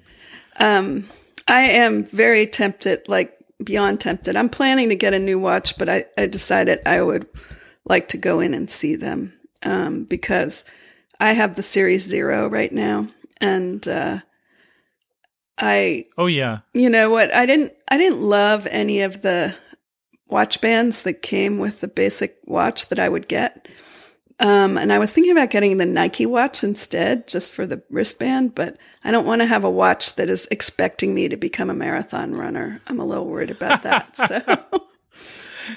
um, 0.60 1.10
I 1.48 1.62
am 1.64 2.04
very 2.06 2.48
tempted, 2.48 3.08
like 3.08 3.38
beyond 3.64 4.00
tempted. 4.00 4.36
I'm 4.36 4.50
planning 4.50 4.90
to 4.90 4.96
get 4.96 5.14
a 5.14 5.20
new 5.20 5.38
watch, 5.40 5.78
but 5.78 5.90
I, 5.90 6.06
I 6.18 6.28
decided 6.28 6.80
I 6.86 7.02
would 7.02 7.28
like 7.86 8.08
to 8.10 8.18
go 8.18 8.40
in 8.40 8.54
and 8.54 8.70
see 8.70 8.96
them 8.96 9.34
um, 9.64 10.04
because 10.06 10.64
I 11.20 11.34
have 11.34 11.56
the 11.56 11.64
Series 11.64 12.04
Zero 12.08 12.48
right 12.48 12.72
now, 12.72 13.08
and 13.40 13.86
uh, 13.88 14.20
I 15.62 16.06
Oh 16.18 16.26
yeah, 16.26 16.60
You 16.74 16.90
know 16.90 17.10
what? 17.10 17.34
I 17.34 17.46
didn't 17.46 17.74
I 17.90 17.98
didn't 17.98 18.22
love 18.22 18.68
any 18.70 19.02
of 19.02 19.22
the 19.22 19.56
watch 20.28 20.60
bands 20.62 21.04
that 21.04 21.22
came 21.22 21.60
with 21.60 21.82
the 21.82 21.88
basic 21.88 22.38
watch 22.46 22.90
that 22.90 23.00
I 23.00 23.08
would 23.08 23.28
get. 23.28 23.68
Um, 24.40 24.76
and 24.80 24.92
I 24.92 24.98
was 24.98 25.14
thinking 25.14 25.32
about 25.32 25.52
getting 25.52 25.78
the 25.78 25.86
Nike 25.86 26.26
watch 26.26 26.64
instead, 26.64 27.28
just 27.28 27.52
for 27.52 27.68
the 27.68 27.84
wristband, 27.92 28.56
but 28.56 28.76
I 29.04 29.12
don't 29.12 29.28
want 29.28 29.42
to 29.42 29.46
have 29.46 29.64
a 29.64 29.70
watch 29.70 30.16
that 30.16 30.32
is 30.32 30.48
expecting 30.50 31.14
me 31.14 31.30
to 31.30 31.38
become 31.38 31.70
a 31.70 31.76
marathon 31.76 32.34
runner. 32.34 32.82
I'm 32.88 33.00
a 33.00 33.06
little 33.06 33.28
worried 33.28 33.52
about 33.52 33.84
that. 33.84 34.16
So, 34.28 34.42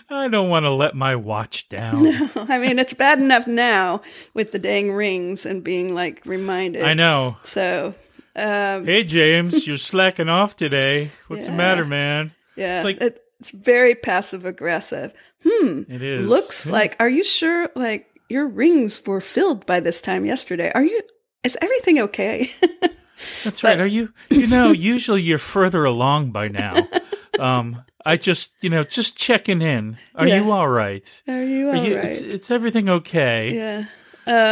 I 0.09 0.29
don't 0.29 0.49
want 0.49 0.65
to 0.65 0.71
let 0.71 0.95
my 0.95 1.15
watch 1.15 1.69
down. 1.69 2.31
I 2.37 2.59
mean, 2.59 2.79
it's 2.79 2.95
bad 2.95 3.19
enough 3.19 3.47
now 3.47 4.01
with 4.33 4.53
the 4.53 4.59
dang 4.59 4.93
rings 4.93 5.45
and 5.45 5.63
being 5.63 5.95
like 5.95 6.23
reminded. 6.25 6.85
I 6.85 6.95
know. 6.95 7.37
So, 7.43 7.95
um, 8.37 8.85
Hey 8.85 9.05
James, 9.05 9.67
you're 9.67 9.77
slacking 9.77 10.29
off 10.29 10.57
today. 10.57 11.11
What's 11.29 11.47
the 11.47 11.53
matter, 11.53 11.85
man? 11.85 12.33
yeah, 12.57 12.77
it's 12.77 12.85
like- 12.85 13.01
it, 13.03 13.21
it's 13.41 13.51
very 13.51 13.95
passive 13.95 14.45
aggressive. 14.47 15.13
Hmm. 15.47 15.83
It 15.89 16.03
is. 16.03 16.29
looks 16.29 16.67
Yeah. 16.67 16.73
like 16.73 16.97
are 17.01 17.09
you 17.09 17.23
sure 17.25 17.69
like 17.75 18.07
your 18.31 18.47
rings 18.49 19.03
were 19.05 19.21
filled 19.21 19.67
by 19.67 19.81
this 19.81 20.01
time 20.01 20.25
yesterday 20.25 20.73
are 20.75 20.83
you 20.83 21.03
is 21.43 21.59
everything 21.61 21.99
okay 22.01 22.51
That's 23.45 23.63
right. 23.63 23.79
Are 23.79 23.87
you? 23.87 24.13
You 24.29 24.49
know, 24.49 24.73
usually 24.73 25.23
you're 25.23 25.39
further 25.39 25.85
along 25.85 26.31
by 26.33 26.49
now. 26.49 26.89
Um, 27.39 27.83
I 28.07 28.17
just, 28.17 28.53
you 28.61 28.71
know, 28.71 28.85
just 28.85 29.17
checking 29.17 29.61
in. 29.61 29.99
Are 30.15 30.25
Yeah. 30.27 30.37
you 30.41 30.53
all 30.53 30.69
right? 30.69 31.23
are 31.27 31.43
you 31.43 31.69
Are 31.69 31.77
you, 31.77 31.97
right? 31.97 32.05
it's, 32.07 32.21
it's 32.21 32.51
everything 32.51 32.89
okay? 32.89 33.53
yeah 33.53 33.85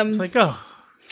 um 0.00 0.08
It's 0.08 0.16
like, 0.18 0.34
oh, 0.34 0.58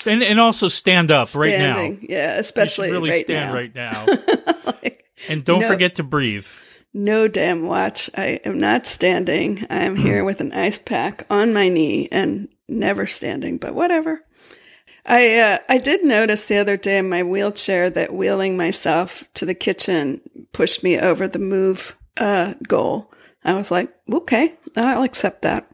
and 0.06 0.22
and 0.22 0.40
also 0.40 0.68
stand 0.68 1.10
up 1.10 1.34
right 1.34 1.58
now. 1.58 1.96
yeah 2.02 2.36
especially 2.38 2.90
really 2.90 3.10
right 3.10 3.24
stand 3.24 3.50
now 3.50 3.54
right 3.54 3.74
now, 3.74 4.06
like, 4.66 5.04
and 5.28 5.44
don't 5.44 5.60
No. 5.60 5.68
forget 5.68 5.96
to 5.96 6.02
breathe. 6.02 6.46
no 6.94 7.28
damn 7.28 7.66
watch 7.66 8.08
i 8.16 8.40
am 8.44 8.58
not 8.58 8.86
standing 8.86 9.66
i 9.70 9.76
am 9.82 9.96
here 9.96 10.24
with 10.24 10.40
an 10.40 10.52
ice 10.52 10.78
pack 10.78 11.24
on 11.30 11.52
my 11.52 11.68
knee 11.68 12.08
and 12.10 12.48
never 12.68 13.06
standing 13.06 13.58
but 13.58 13.74
whatever 13.74 14.24
I 15.06 15.38
uh, 15.38 15.58
I 15.68 15.78
did 15.78 16.04
notice 16.04 16.46
the 16.46 16.58
other 16.58 16.76
day 16.76 16.98
in 16.98 17.08
my 17.08 17.22
wheelchair 17.22 17.88
that 17.88 18.12
wheeling 18.12 18.58
myself 18.58 19.24
to 19.34 19.46
the 19.46 19.54
kitchen 19.54 20.20
pushed 20.52 20.82
me 20.84 20.98
over 21.00 21.26
the 21.26 21.38
move 21.38 21.96
uh, 22.18 22.52
goal. 22.68 23.10
I 23.42 23.54
was 23.54 23.70
like, 23.70 23.90
okay, 24.12 24.52
I'll 24.76 25.02
accept 25.02 25.40
that. 25.42 25.66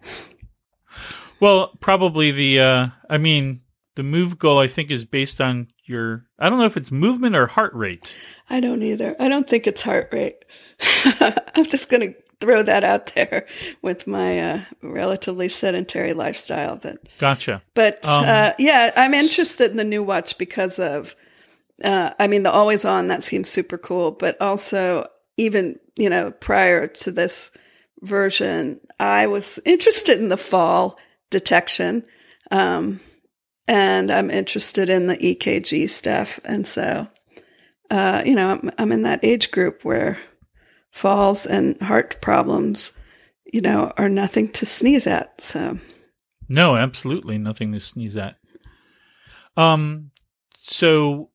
Well, 1.41 1.73
probably 1.81 2.31
the. 2.31 2.61
Uh, 2.61 2.87
I 3.11 3.19
mean, 3.19 3.61
the 3.97 4.03
move 4.03 4.39
goal 4.39 4.59
I 4.59 4.69
think 4.69 4.91
is 4.91 5.05
based 5.05 5.41
on 5.41 5.69
your 5.85 6.25
I 6.39 6.49
don't 6.49 6.59
know 6.59 6.67
if 6.67 6.77
it's 6.77 6.93
movement 6.93 7.35
or 7.35 7.49
heart 7.49 7.75
rate. 7.75 8.15
I 8.49 8.61
don't 8.61 8.83
either. 8.83 9.17
I 9.19 9.29
don't 9.29 9.49
think 9.49 9.67
it's 9.67 9.83
heart 9.83 10.09
rate. 10.13 10.45
I'm 11.21 11.67
just 11.67 11.89
going 11.89 12.13
to 12.13 12.15
throw 12.41 12.63
that 12.63 12.85
out 12.85 13.15
there 13.15 13.47
with 13.83 14.07
my 14.07 14.39
uh, 14.39 14.61
relatively 14.83 15.49
sedentary 15.49 16.13
lifestyle. 16.13 16.77
That 16.77 16.99
Gotcha. 17.19 17.63
But 17.75 18.07
Um, 18.07 18.25
uh, 18.27 18.53
yeah, 18.59 18.93
I'm 18.97 19.15
interested 19.15 19.71
in 19.71 19.77
the 19.77 19.85
new 19.85 20.03
watch 20.03 20.37
because 20.39 20.79
of, 20.79 21.17
uh, 21.83 22.11
I 22.19 22.27
mean, 22.27 22.43
the 22.43 22.53
always 22.53 22.85
on, 22.85 23.09
that 23.09 23.23
seems 23.23 23.49
super 23.49 23.79
cool. 23.79 24.13
But 24.13 24.41
also, 24.41 25.09
even, 25.37 25.79
you 25.97 26.11
know, 26.11 26.31
prior 26.31 26.87
to 26.87 27.11
this 27.11 27.51
version, 28.03 28.81
I 29.01 29.27
was 29.27 29.59
interested 29.65 30.21
in 30.21 30.29
the 30.29 30.37
fall 30.37 30.99
detection. 31.31 32.05
Um, 32.51 33.01
and 33.69 34.11
I'm 34.11 34.31
interested 34.31 34.89
in 34.91 35.07
the 35.07 35.17
EKG 35.17 35.89
stuff. 35.91 36.39
And 36.45 36.67
so, 36.67 37.09
uh, 37.91 38.23
you 38.25 38.35
know, 38.35 38.51
I'm, 38.53 38.71
I'm 38.79 38.93
in 38.93 39.03
that 39.03 39.25
age 39.25 39.51
group 39.51 39.85
where 39.85 40.19
falls 40.93 41.47
and 41.47 41.81
heart 41.83 42.19
problems, 42.21 42.93
you 43.45 43.61
know, 43.61 43.93
are 43.97 44.09
nothing 44.09 44.51
to 44.53 44.67
sneeze 44.67 45.07
at. 45.07 45.41
So, 45.41 45.79
No, 46.49 46.77
absolutely 46.77 47.39
nothing 47.39 47.73
to 47.73 47.81
sneeze 47.81 48.17
at. 48.17 48.37
Um, 49.57 50.11
so 50.63 51.31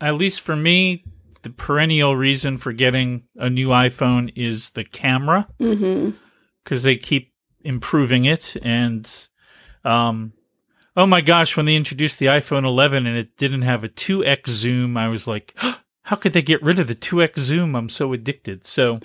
at 0.00 0.14
least 0.16 0.40
for 0.40 0.56
me, 0.56 1.04
the 1.42 1.50
perennial 1.50 2.16
reason 2.16 2.58
for 2.58 2.72
getting 2.72 3.24
a 3.36 3.50
new 3.50 3.68
iPhone 3.68 4.32
is 4.34 4.70
the 4.70 4.84
camera 4.84 5.46
because 6.64 6.82
they 6.82 6.96
keep 6.96 7.32
improving 7.62 8.24
it. 8.24 8.56
And, 8.62 9.10
um, 9.84 10.32
oh 10.96 11.06
my 11.06 11.20
gosh, 11.20 11.56
when 11.56 11.66
they 11.66 11.74
introduced 11.76 12.18
the 12.18 12.26
iPhone 12.26 12.64
11 12.64 13.06
and 13.06 13.16
it 13.16 13.36
didn't 13.36 13.62
have 13.62 13.84
a 13.84 13.88
2x 13.88 14.48
zoom, 14.48 14.96
I 14.96 15.08
was 15.08 15.26
like, 15.26 15.54
how 16.02 16.16
could 16.16 16.32
they 16.32 16.42
get 16.42 16.62
rid 16.62 16.78
of 16.78 16.86
the 16.86 16.94
2x 16.94 17.38
zoom? 17.38 17.74
I'm 17.74 17.88
so 17.88 18.12
addicted. 18.12 18.66
So 18.66 19.00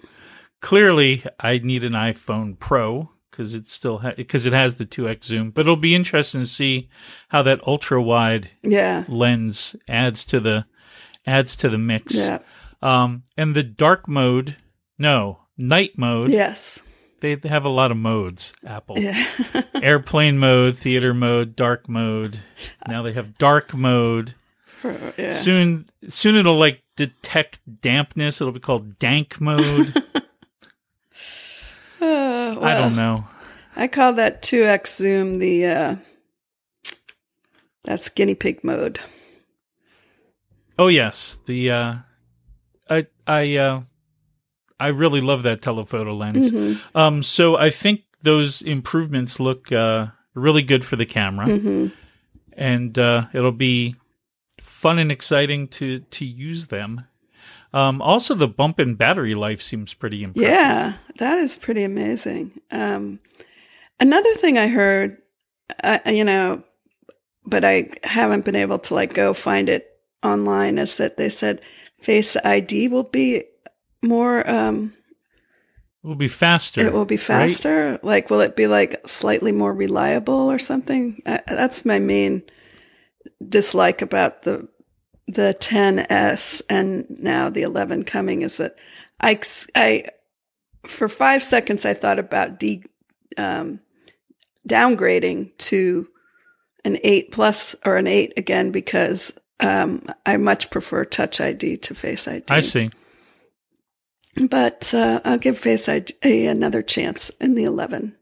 clearly, 0.61 1.23
I 1.39 1.59
need 1.59 1.83
an 1.83 1.93
iPhone 1.93 2.57
Pro 2.59 3.09
because 3.31 3.53
it 3.53 3.67
still 3.67 4.01
because 4.17 4.45
it 4.45 4.53
has 4.53 4.75
the 4.75 4.85
2x 4.85 5.23
zoom. 5.23 5.51
But 5.51 5.61
it'll 5.61 5.75
be 5.77 5.95
interesting 5.95 6.41
to 6.41 6.45
see 6.47 6.89
how 7.29 7.41
that 7.43 7.65
ultra 7.65 8.01
wide 8.01 8.51
yeah, 8.63 9.05
lens 9.07 9.75
adds 9.87 10.25
to 10.25 10.39
the 10.39 10.65
adds 11.25 11.55
to 11.57 11.69
the 11.69 11.77
mix. 11.77 12.15
yeah, 12.15 12.39
Um, 12.81 13.23
and 13.37 13.55
the 13.55 13.63
dark 13.63 14.07
mode, 14.07 14.57
no, 14.97 15.39
night 15.57 15.97
mode. 15.97 16.31
yes, 16.31 16.81
They 17.21 17.35
they 17.35 17.49
have 17.49 17.65
a 17.65 17.69
lot 17.69 17.91
of 17.91 17.97
modes. 17.97 18.53
Apple 18.65 18.97
yeah. 18.99 19.25
airplane 19.75 20.37
mode, 20.37 20.77
theater 20.77 21.13
mode, 21.13 21.55
dark 21.55 21.87
mode. 21.89 22.39
Now 22.87 23.01
they 23.01 23.13
have 23.13 23.37
dark 23.37 23.73
mode. 23.73 24.35
yeah. 25.17 25.31
Soon, 25.31 25.89
soon 26.07 26.35
it'll 26.35 26.57
like 26.57 26.83
detect 26.95 27.59
dampness. 27.81 28.41
It'll 28.41 28.53
be 28.53 28.59
called 28.59 28.97
dank 28.97 29.39
mode. 29.39 30.03
Uh, 32.01 32.57
I 32.61 32.75
don't 32.75 32.95
know. 32.95 33.25
I 33.75 33.89
call 33.89 34.13
that 34.13 34.41
2x 34.41 34.87
zoom 34.87 35.39
the, 35.39 35.65
uh, 35.65 35.95
that's 37.83 38.07
guinea 38.07 38.35
pig 38.35 38.63
mode. 38.63 39.01
Oh 40.77 40.87
yes, 40.87 41.39
the 41.45 41.71
uh, 41.71 41.95
I 42.89 43.07
I 43.27 43.57
uh, 43.57 43.81
I 44.79 44.87
really 44.87 45.21
love 45.21 45.43
that 45.43 45.61
telephoto 45.61 46.15
lens. 46.15 46.51
Mhm, 46.51 46.79
Um, 46.95 47.23
so 47.23 47.57
I 47.57 47.69
think 47.69 48.03
those 48.23 48.61
improvements 48.61 49.39
look 49.39 49.71
uh 49.71 50.07
really 50.33 50.61
good 50.61 50.85
for 50.85 50.95
the 50.95 51.05
camera, 51.05 51.47
mhm. 51.47 51.91
and 52.53 52.97
uh, 52.97 53.25
it'll 53.33 53.51
be 53.51 53.95
fun 54.61 54.99
and 54.99 55.11
exciting 55.11 55.67
to 55.67 55.99
to 55.99 56.25
use 56.25 56.67
them. 56.67 57.05
Um, 57.73 58.01
also, 58.01 58.33
the 58.33 58.47
bump 58.47 58.79
in 58.79 58.95
battery 58.95 59.35
life 59.35 59.61
seems 59.61 59.93
pretty 59.93 60.23
impressive. 60.23 60.49
Yeah, 60.51 60.93
that 61.17 61.37
is 61.37 61.55
pretty 61.57 61.83
amazing. 61.83 62.59
Um, 62.71 63.19
another 63.99 64.33
thing 64.35 64.57
I 64.57 64.67
heard, 64.67 65.17
uh, 65.83 65.99
you 66.07 66.23
know, 66.23 66.63
but 67.45 67.63
I 67.63 67.89
haven't 68.03 68.45
been 68.45 68.55
able 68.55 68.79
to 68.79 68.93
like 68.95 69.13
go 69.13 69.33
find 69.33 69.69
it 69.69 69.85
online 70.23 70.77
is 70.77 70.97
that 70.97 71.17
they 71.17 71.29
said 71.29 71.61
Face 72.01 72.35
ID 72.37 72.87
will 72.87 73.03
be 73.03 73.43
more, 74.01 74.47
um, 74.49 74.93
It 76.03 76.07
will 76.07 76.15
be 76.15 76.27
faster. 76.27 76.81
it 76.81 76.93
will 76.93 77.05
be 77.05 77.15
right? 77.15 77.21
faster. 77.21 77.99
Like, 78.03 78.29
will 78.29 78.41
it 78.41 78.55
be 78.55 78.67
like 78.67 79.07
slightly 79.07 79.51
more 79.51 79.73
reliable 79.73 80.49
or 80.51 80.59
something? 80.59 81.21
Uh, 81.25 81.39
that's 81.47 81.85
my 81.85 81.99
main 81.99 82.43
dislike 83.47 84.01
about 84.01 84.43
the 84.43 84.67
the 85.27 85.55
10s 85.59 86.63
and 86.69 87.05
now 87.19 87.51
the 87.51 87.61
11 87.61 88.03
coming 88.03 88.41
is 88.41 88.57
that 88.57 88.75
I, 89.21 89.39
I 89.75 90.05
for 90.87 91.07
five 91.07 91.43
seconds 91.43 91.85
I 91.85 91.93
thought 91.93 92.17
about 92.17 92.59
de, 92.59 92.83
um, 93.37 93.79
downgrading 94.67 95.55
to 95.69 96.07
an 96.83 96.97
eight 97.03 97.31
plus 97.31 97.75
or 97.85 97.97
an 97.97 98.07
eight 98.07 98.33
again 98.37 98.71
because 98.71 99.37
um, 99.59 100.05
I 100.25 100.37
much 100.37 100.69
prefer 100.71 101.05
Touch 101.05 101.39
ID 101.41 101.77
to 101.77 101.93
Face 101.93 102.27
ID. 102.27 102.45
I 102.49 102.61
see. 102.61 102.89
But 104.35 104.93
uh, 104.93 105.21
I'll 105.23 105.37
give 105.37 105.57
Face 105.57 105.89
ID 105.89 106.47
another 106.47 106.81
chance 106.81 107.29
in 107.41 107.55
the 107.55 107.63
11. 107.63 108.15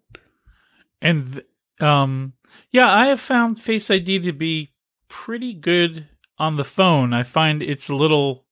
And 1.01 1.43
um, 1.79 2.33
yeah, 2.71 2.91
I 2.93 3.07
have 3.07 3.19
found 3.19 3.61
Face 3.61 3.91
ID 3.91 4.19
to 4.19 4.33
be 4.33 4.73
pretty 5.07 5.53
good 5.53 6.07
on 6.37 6.57
the 6.57 6.63
phone. 6.63 7.13
I 7.13 7.23
find 7.23 7.61
it's 7.63 7.89
a 7.89 7.95
little 7.95 8.45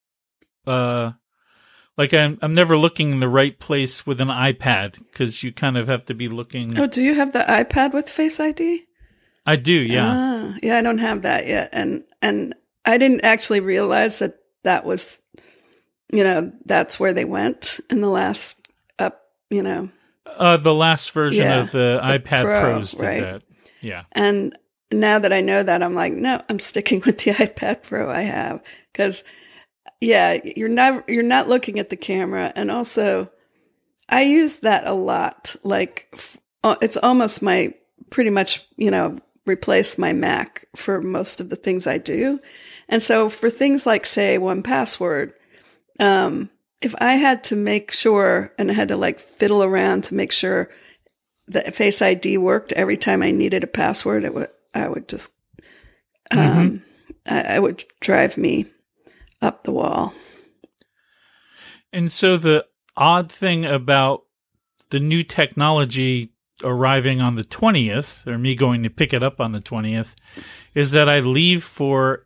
uh 0.68 1.12
like 1.98 2.14
I'm 2.14 2.38
I'm 2.42 2.54
never 2.54 2.78
looking 2.78 3.12
in 3.12 3.20
the 3.20 3.30
right 3.30 3.58
place 3.58 4.06
with 4.06 4.20
an 4.20 4.28
iPad 4.28 5.00
because 5.12 5.44
you 5.44 5.52
kind 5.52 5.78
of 5.78 5.88
have 5.88 6.06
to 6.06 6.14
be 6.14 6.28
looking. 6.28 6.78
Oh, 6.78 6.88
do 6.88 7.02
you 7.02 7.16
have 7.16 7.34
the 7.34 7.40
iPad 7.40 7.94
with 7.94 8.10
Face 8.10 8.40
ID? 8.40 8.86
I 9.46 9.56
do, 9.56 9.74
yeah. 9.74 10.14
Ah, 10.14 10.58
yeah, 10.64 10.78
I 10.78 10.82
don't 10.82 10.98
have 10.98 11.22
that 11.22 11.48
yet, 11.48 11.70
and 11.72 12.04
and 12.22 12.56
I 12.84 12.98
didn't 12.98 13.24
actually 13.24 13.60
realize 13.60 14.20
that 14.20 14.40
that 14.64 14.86
was, 14.86 15.22
you 16.12 16.24
know, 16.24 16.52
that's 16.66 17.00
where 17.00 17.14
they 17.14 17.26
went 17.26 17.80
in 17.90 18.02
the 18.02 18.10
last 18.10 18.68
up, 19.00 19.22
you 19.50 19.64
know, 19.64 19.90
Uh, 20.26 20.58
the 20.58 20.74
last 20.74 21.12
version 21.12 21.44
Yeah, 21.44 21.64
of 21.64 21.72
the, 21.72 22.00
the 22.04 22.20
iPad 22.20 22.44
Pro, 22.44 22.60
Pros 22.62 22.92
did 22.92 23.02
right. 23.02 23.22
that. 23.22 23.44
Yeah. 23.82 24.04
and 24.14 24.58
now 24.92 25.20
that 25.20 25.34
I 25.34 25.42
know 25.42 25.62
that, 25.64 25.84
I'm 25.84 25.96
like, 25.96 26.14
no, 26.14 26.42
I'm 26.50 26.60
sticking 26.60 27.02
with 27.06 27.18
the 27.20 27.32
iPad 27.34 27.84
Pro 27.84 28.10
I 28.12 28.22
have 28.22 28.62
because, 28.92 29.24
yeah, 30.02 30.38
you're 30.56 30.70
never 30.70 31.04
you're 31.08 31.24
not 31.24 31.48
looking 31.50 31.80
at 31.80 31.90
the 31.90 31.96
camera, 31.96 32.52
and 32.56 32.70
also, 32.72 33.30
I 34.10 34.24
use 34.24 34.58
that 34.58 34.86
a 34.86 34.94
lot. 34.94 35.56
Like, 35.64 36.08
f- 36.14 36.38
uh, 36.64 36.76
it's 36.82 36.98
almost 36.98 37.42
my 37.42 37.74
pretty 38.12 38.30
much, 38.30 38.66
you 38.78 38.92
know, 38.92 39.18
replace 39.48 39.98
my 39.98 40.14
Mac 40.14 40.66
for 40.76 41.02
most 41.02 41.42
of 41.42 41.50
the 41.50 41.56
things 41.56 41.88
I 41.88 41.98
do. 41.98 42.40
And 42.88 43.02
so 43.02 43.30
for 43.30 43.50
things 43.50 43.86
like 43.88 44.06
say 44.06 44.38
1Password, 44.38 45.34
um, 46.00 46.50
if 46.82 46.94
I 47.00 47.14
had 47.14 47.44
to 47.46 47.56
make 47.56 47.92
sure 47.92 48.54
and 48.58 48.70
I 48.70 48.74
had 48.74 48.90
to 48.90 48.98
like 48.98 49.20
fiddle 49.20 49.64
around 49.64 50.04
to 50.06 50.16
make 50.16 50.32
sure 50.32 50.70
that 51.48 51.76
Face 51.76 52.02
ID 52.02 52.38
worked 52.38 52.74
every 52.74 52.98
time 52.98 53.22
I 53.22 53.32
needed 53.32 53.64
a 53.64 53.68
password, 53.68 54.24
it 54.24 54.34
would 54.34 54.50
I 54.74 54.88
would 54.88 55.08
just 55.08 55.32
um, 56.32 56.84
I, 57.26 57.42
I 57.42 57.60
would 57.60 57.86
drive 58.02 58.38
me 58.38 58.66
up 59.42 59.64
the 59.64 59.72
wall. 59.72 60.14
And 61.94 62.12
so 62.12 62.38
the 62.38 62.66
odd 62.98 63.32
thing 63.32 63.66
about 63.66 64.24
the 64.90 65.00
new 65.00 65.24
technology 65.24 66.32
arriving 66.64 67.22
on 67.22 67.36
the 67.36 67.44
20th, 67.44 68.26
or 68.28 68.38
me 68.38 68.56
going 68.56 68.84
to 68.84 68.90
pick 68.90 69.14
it 69.14 69.24
up 69.24 69.40
on 69.40 69.52
the 69.52 69.62
20th, 69.62 70.14
is 70.74 70.92
that 70.92 71.10
I 71.10 71.20
leave 71.20 71.64
for 71.64 72.25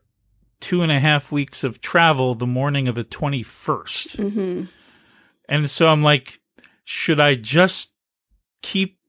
two 0.60 0.82
and 0.82 0.92
a 0.92 1.00
half 1.00 1.32
weeks 1.32 1.64
of 1.64 1.82
travel 1.82 2.36
the 2.36 2.48
morning 2.48 2.88
of 2.88 2.96
the 2.96 3.04
21st. 3.04 4.34
hmm 4.34 4.64
And 5.48 5.70
so 5.70 5.90
I'm 5.90 6.02
like, 6.02 6.40
should 6.84 7.20
I 7.20 7.36
just 7.36 7.92
keep 8.62 9.00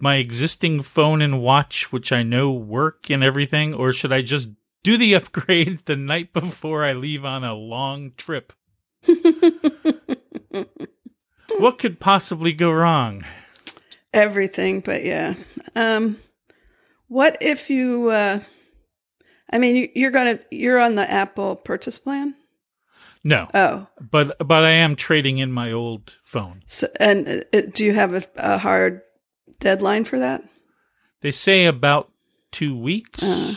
my 0.00 0.16
existing 0.16 0.82
phone 0.82 1.22
and 1.22 1.42
watch, 1.42 1.92
which 1.92 2.12
I 2.12 2.22
know 2.22 2.50
work 2.52 3.10
and 3.10 3.22
everything, 3.24 3.74
or 3.74 3.92
should 3.92 4.12
I 4.12 4.22
just 4.22 4.48
do 4.82 4.96
the 4.96 5.14
upgrade 5.16 5.80
the 5.86 5.96
night 5.96 6.32
before 6.32 6.84
I 6.84 6.92
leave 6.92 7.24
on 7.24 7.44
a 7.44 7.54
long 7.54 8.12
trip? 8.16 8.52
What 11.58 11.78
could 11.78 11.98
possibly 11.98 12.52
go 12.52 12.70
wrong? 12.70 13.24
Everything, 14.14 14.80
but 14.80 15.04
yeah. 15.04 15.34
Um, 15.74 16.18
what 17.08 17.36
if 17.40 17.68
you? 17.68 18.10
Uh, 18.10 18.40
I 19.50 19.58
mean, 19.58 19.76
you, 19.76 19.88
you're 19.94 20.10
gonna 20.10 20.38
you're 20.50 20.80
on 20.80 20.94
the 20.94 21.10
Apple 21.10 21.56
purchase 21.56 21.98
plan. 21.98 22.34
No, 23.24 23.48
Oh, 23.52 23.88
but 24.00 24.36
but 24.46 24.64
I 24.64 24.70
am 24.70 24.94
trading 24.94 25.38
in 25.38 25.52
my 25.52 25.72
old 25.72 26.14
phone. 26.22 26.62
so 26.66 26.86
and 27.00 27.44
uh, 27.54 27.62
do 27.72 27.84
you 27.84 27.92
have 27.94 28.14
a, 28.14 28.22
a 28.36 28.58
hard 28.58 29.00
deadline 29.60 30.04
for 30.04 30.18
that? 30.20 30.42
They 31.20 31.30
say 31.32 31.64
about 31.64 32.10
two 32.52 32.78
weeks. 32.78 33.22
Uh. 33.22 33.54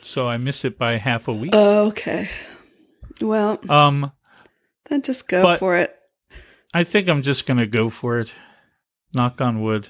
so 0.00 0.28
I 0.28 0.36
miss 0.36 0.64
it 0.64 0.78
by 0.78 0.96
half 0.96 1.26
a 1.28 1.32
week. 1.32 1.50
Oh, 1.54 1.88
okay. 1.88 2.28
Well, 3.20 3.58
Um, 3.68 4.12
then 4.88 5.02
just 5.02 5.28
go 5.28 5.56
for 5.56 5.76
it. 5.76 5.94
I 6.72 6.84
think 6.84 7.08
I'm 7.08 7.22
just 7.22 7.46
gonna 7.46 7.66
go 7.66 7.90
for 7.90 8.18
it. 8.20 8.32
Knock 9.12 9.40
on 9.40 9.60
wood. 9.60 9.88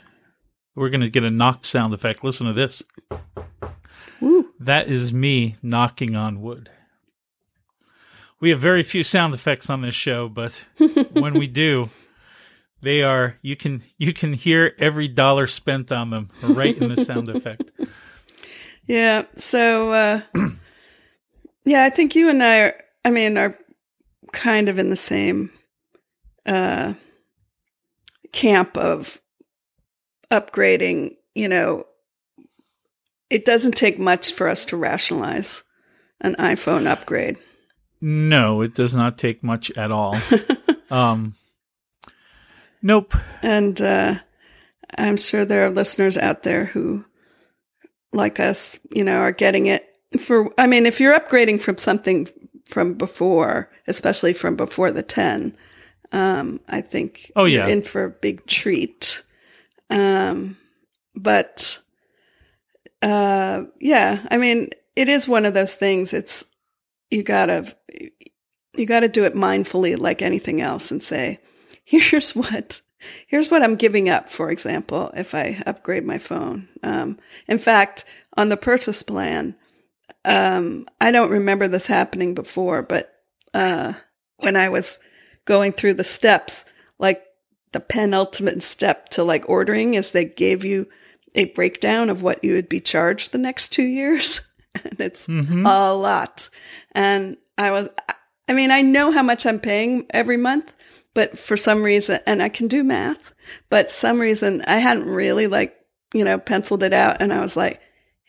We're 0.74 0.88
gonna 0.88 1.10
get 1.10 1.24
a 1.24 1.30
knock 1.30 1.64
sound 1.66 1.92
effect. 1.92 2.24
Listen 2.24 2.46
to 2.46 2.52
this. 2.54 2.82
Woo. 4.20 4.50
That 4.58 4.88
is 4.88 5.12
me 5.12 5.56
knocking 5.62 6.14
on 6.14 6.40
wood. 6.42 6.70
We 8.40 8.50
have 8.50 8.60
very 8.60 8.82
few 8.82 9.02
sound 9.04 9.34
effects 9.34 9.68
on 9.68 9.82
this 9.82 9.94
show, 9.94 10.28
but 10.28 10.66
when 11.12 11.34
we 11.34 11.46
do, 11.46 11.90
they 12.82 13.02
are 13.02 13.36
you 13.42 13.56
can 13.56 13.82
you 13.98 14.12
can 14.12 14.32
hear 14.32 14.74
every 14.78 15.08
dollar 15.08 15.46
spent 15.46 15.92
on 15.92 16.10
them 16.10 16.28
right 16.42 16.76
in 16.76 16.88
the 16.88 16.96
sound 16.96 17.28
effect. 17.34 17.70
Yeah. 18.86 19.24
So, 19.36 19.92
uh, 19.92 20.20
yeah, 21.64 21.84
I 21.84 21.90
think 21.90 22.16
you 22.16 22.28
and 22.28 22.42
I 22.42 22.58
are, 22.60 22.74
I 23.04 23.10
mean, 23.10 23.36
are 23.36 23.56
kind 24.32 24.68
of 24.68 24.78
in 24.78 24.90
the 24.90 24.96
same 24.96 25.50
uh, 26.46 26.94
camp 28.32 28.76
of 28.76 29.20
upgrading. 30.30 31.16
You 31.34 31.48
know, 31.48 31.84
it 33.30 33.44
doesn't 33.44 33.72
take 33.76 33.98
much 33.98 34.32
for 34.34 34.48
us 34.48 34.66
to 34.66 34.76
rationalize 34.76 35.62
an 36.20 36.34
iPhone 36.36 36.86
upgrade. 36.86 37.36
No, 38.00 38.60
it 38.62 38.74
does 38.74 38.94
not 38.94 39.16
take 39.18 39.42
much 39.42 39.70
at 39.72 39.90
all. 39.90 40.16
Um 40.90 41.34
Nope. 42.82 43.14
And 43.42 43.80
uh, 43.80 44.16
I'm 44.98 45.16
sure 45.16 45.44
there 45.44 45.66
are 45.66 45.70
listeners 45.70 46.16
out 46.16 46.42
there 46.42 46.64
who, 46.64 47.04
like 48.12 48.40
us, 48.40 48.80
you 48.90 49.04
know, 49.04 49.18
are 49.18 49.32
getting 49.32 49.66
it 49.66 49.86
for. 50.18 50.50
I 50.58 50.66
mean, 50.66 50.86
if 50.86 50.98
you're 50.98 51.18
upgrading 51.18 51.60
from 51.60 51.78
something 51.78 52.28
from 52.66 52.94
before, 52.94 53.70
especially 53.86 54.32
from 54.32 54.56
before 54.56 54.90
the 54.92 55.02
10, 55.02 55.56
um, 56.12 56.58
I 56.68 56.80
think 56.80 57.30
Oh, 57.36 57.44
you're 57.44 57.66
yeah. 57.66 57.72
in 57.72 57.82
for 57.82 58.04
a 58.04 58.10
big 58.10 58.46
treat. 58.46 59.22
Um, 59.90 60.56
but 61.14 61.78
uh, 63.02 63.64
yeah, 63.80 64.26
I 64.30 64.36
mean, 64.36 64.70
it 64.96 65.08
is 65.08 65.28
one 65.28 65.44
of 65.44 65.54
those 65.54 65.74
things. 65.74 66.12
It's 66.12 66.44
you 67.10 67.22
gotta 67.22 67.74
you 68.76 68.86
gotta 68.86 69.08
do 69.08 69.24
it 69.24 69.34
mindfully, 69.34 69.98
like 69.98 70.22
anything 70.22 70.60
else, 70.60 70.90
and 70.90 71.02
say, 71.02 71.40
here's 71.84 72.34
what 72.36 72.80
here's 73.26 73.50
what 73.50 73.62
I'm 73.62 73.76
giving 73.76 74.08
up. 74.08 74.28
For 74.28 74.50
example, 74.50 75.10
if 75.14 75.34
I 75.34 75.62
upgrade 75.66 76.04
my 76.04 76.18
phone. 76.18 76.68
Um, 76.82 77.18
in 77.48 77.58
fact, 77.58 78.04
on 78.36 78.48
the 78.48 78.56
purchase 78.56 79.02
plan, 79.02 79.56
um, 80.24 80.86
I 81.00 81.10
don't 81.10 81.30
remember 81.30 81.68
this 81.68 81.86
happening 81.86 82.34
before, 82.34 82.82
but 82.82 83.12
uh, 83.54 83.94
when 84.36 84.56
I 84.56 84.68
was 84.68 85.00
going 85.46 85.72
through 85.72 85.94
the 85.94 86.04
steps, 86.04 86.64
like 86.98 87.24
the 87.72 87.80
penultimate 87.80 88.62
step 88.62 89.08
to 89.10 89.24
like 89.24 89.48
ordering 89.48 89.94
is 89.94 90.12
they 90.12 90.24
gave 90.24 90.64
you 90.64 90.88
a 91.34 91.46
breakdown 91.46 92.10
of 92.10 92.22
what 92.22 92.42
you 92.44 92.54
would 92.54 92.68
be 92.68 92.80
charged 92.80 93.32
the 93.32 93.38
next 93.38 93.68
two 93.68 93.82
years. 93.84 94.40
and 94.84 95.00
it's 95.00 95.26
Mhm. 95.26 95.64
a 95.66 95.92
lot. 95.94 96.48
And 96.92 97.36
I 97.58 97.70
was, 97.70 97.88
I 98.48 98.52
mean, 98.52 98.70
I 98.70 98.82
know 98.82 99.10
how 99.10 99.22
much 99.22 99.46
I'm 99.46 99.60
paying 99.60 100.06
every 100.10 100.36
month, 100.36 100.74
but 101.14 101.38
for 101.38 101.56
some 101.56 101.82
reason, 101.82 102.20
and 102.26 102.42
I 102.42 102.48
can 102.48 102.68
do 102.68 102.82
math, 102.84 103.32
but 103.68 103.90
some 103.90 104.20
reason 104.20 104.62
I 104.66 104.78
hadn't 104.78 105.06
really 105.06 105.46
like, 105.46 105.76
you 106.14 106.24
know, 106.24 106.38
penciled 106.38 106.82
it 106.82 106.92
out. 106.92 107.20
And 107.20 107.32
I 107.32 107.40
was 107.40 107.56
like, 107.56 107.80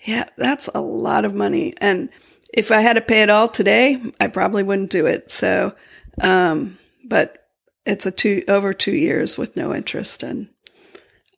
yeah, 0.06 0.26
that's 0.38 0.68
a 0.74 0.82
lot 0.82 1.26
of 1.26 1.34
money. 1.34 1.74
And 1.80 2.10
if 2.54 2.72
I 2.72 2.82
had 2.82 2.94
to 2.94 3.02
pay 3.02 3.22
it 3.22 3.30
all 3.30 3.48
today, 3.48 4.02
I 4.20 4.28
probably 4.28 4.64
wouldn't 4.64 4.90
do 4.90 5.06
it. 5.06 5.32
So, 5.32 5.74
um, 6.20 6.78
but 7.06 7.48
it's 7.86 8.06
a 8.06 8.12
two 8.12 8.44
over 8.48 8.74
two 8.74 8.94
years 8.96 9.38
with 9.38 9.56
no 9.56 9.74
interest, 9.74 10.22
and 10.24 10.50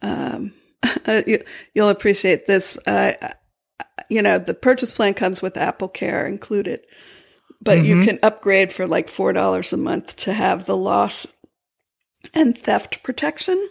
um, 0.02 0.54
you, 1.28 1.44
you'll 1.74 1.90
appreciate 1.90 2.46
this. 2.46 2.78
Uh, 2.86 3.14
you 4.10 4.22
know, 4.22 4.38
the 4.40 4.54
purchase 4.54 4.92
plan 4.92 5.14
comes 5.14 5.42
with 5.42 5.58
Apple 5.58 5.88
Care 5.88 6.26
included, 6.26 6.82
but 7.62 7.84
you 7.84 7.98
Mhm. 7.98 8.04
can 8.04 8.20
upgrade 8.24 8.72
for 8.74 8.88
like 8.88 9.08
four 9.10 9.34
dollars 9.34 9.74
a 9.74 9.78
month 9.78 10.16
to 10.18 10.34
have 10.34 10.66
the 10.66 10.78
loss 10.78 11.28
and 12.34 12.58
theft 12.58 13.04
protection. 13.04 13.70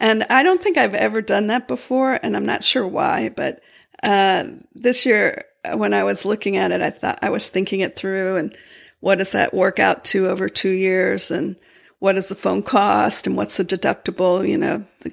And 0.00 0.24
I 0.28 0.42
don't 0.42 0.62
think 0.62 0.76
I've 0.76 0.94
ever 0.94 1.22
done 1.22 1.46
that 1.48 1.68
before, 1.68 2.18
and 2.22 2.36
I'm 2.36 2.46
not 2.46 2.64
sure 2.64 2.86
why. 2.86 3.28
But 3.28 3.60
uh, 4.02 4.44
this 4.74 5.06
year, 5.06 5.44
when 5.74 5.94
I 5.94 6.02
was 6.02 6.24
looking 6.24 6.56
at 6.56 6.72
it, 6.72 6.82
I 6.82 6.90
thought 6.90 7.18
I 7.22 7.30
was 7.30 7.46
thinking 7.46 7.80
it 7.80 7.96
through, 7.96 8.36
and 8.36 8.56
what 9.00 9.18
does 9.18 9.32
that 9.32 9.54
work 9.54 9.78
out 9.78 10.04
to 10.06 10.28
over 10.28 10.48
two 10.48 10.70
years, 10.70 11.30
and 11.30 11.56
what 12.00 12.14
does 12.14 12.28
the 12.28 12.34
phone 12.34 12.62
cost, 12.62 13.26
and 13.26 13.36
what's 13.36 13.56
the 13.56 13.64
deductible? 13.64 14.46
You 14.46 14.58
know, 14.58 14.84
the, 15.00 15.12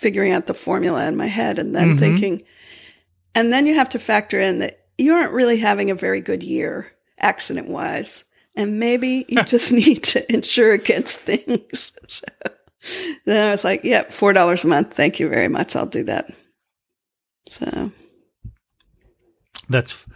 figuring 0.00 0.32
out 0.32 0.46
the 0.46 0.54
formula 0.54 1.06
in 1.06 1.16
my 1.16 1.26
head, 1.26 1.58
and 1.58 1.74
then 1.74 1.94
Mhm. 1.94 1.98
thinking, 2.00 2.42
and 3.34 3.52
then 3.52 3.66
you 3.66 3.74
have 3.74 3.88
to 3.90 3.98
factor 3.98 4.40
in 4.40 4.58
that 4.58 4.80
you 4.98 5.14
aren't 5.14 5.32
really 5.32 5.58
having 5.58 5.90
a 5.90 5.94
very 5.94 6.20
good 6.20 6.42
year 6.42 6.92
accident 7.18 7.68
wise. 7.68 8.24
And 8.56 8.78
maybe 8.80 9.24
you 9.28 9.42
just 9.54 9.72
need 9.72 10.02
to 10.04 10.32
insure 10.32 10.72
against 10.72 11.20
things. 11.20 11.92
So 12.08 12.26
then 13.26 13.44
I 13.46 13.50
was 13.50 13.62
like, 13.62 13.84
yep, 13.84 14.08
$4 14.08 14.64
a 14.64 14.66
month. 14.66 14.94
Thank 14.94 15.20
you 15.20 15.28
very 15.28 15.48
much. 15.48 15.76
I'll 15.76 15.84
do 15.84 16.02
that. 16.04 16.32
So 17.50 17.92
That's 19.68 20.06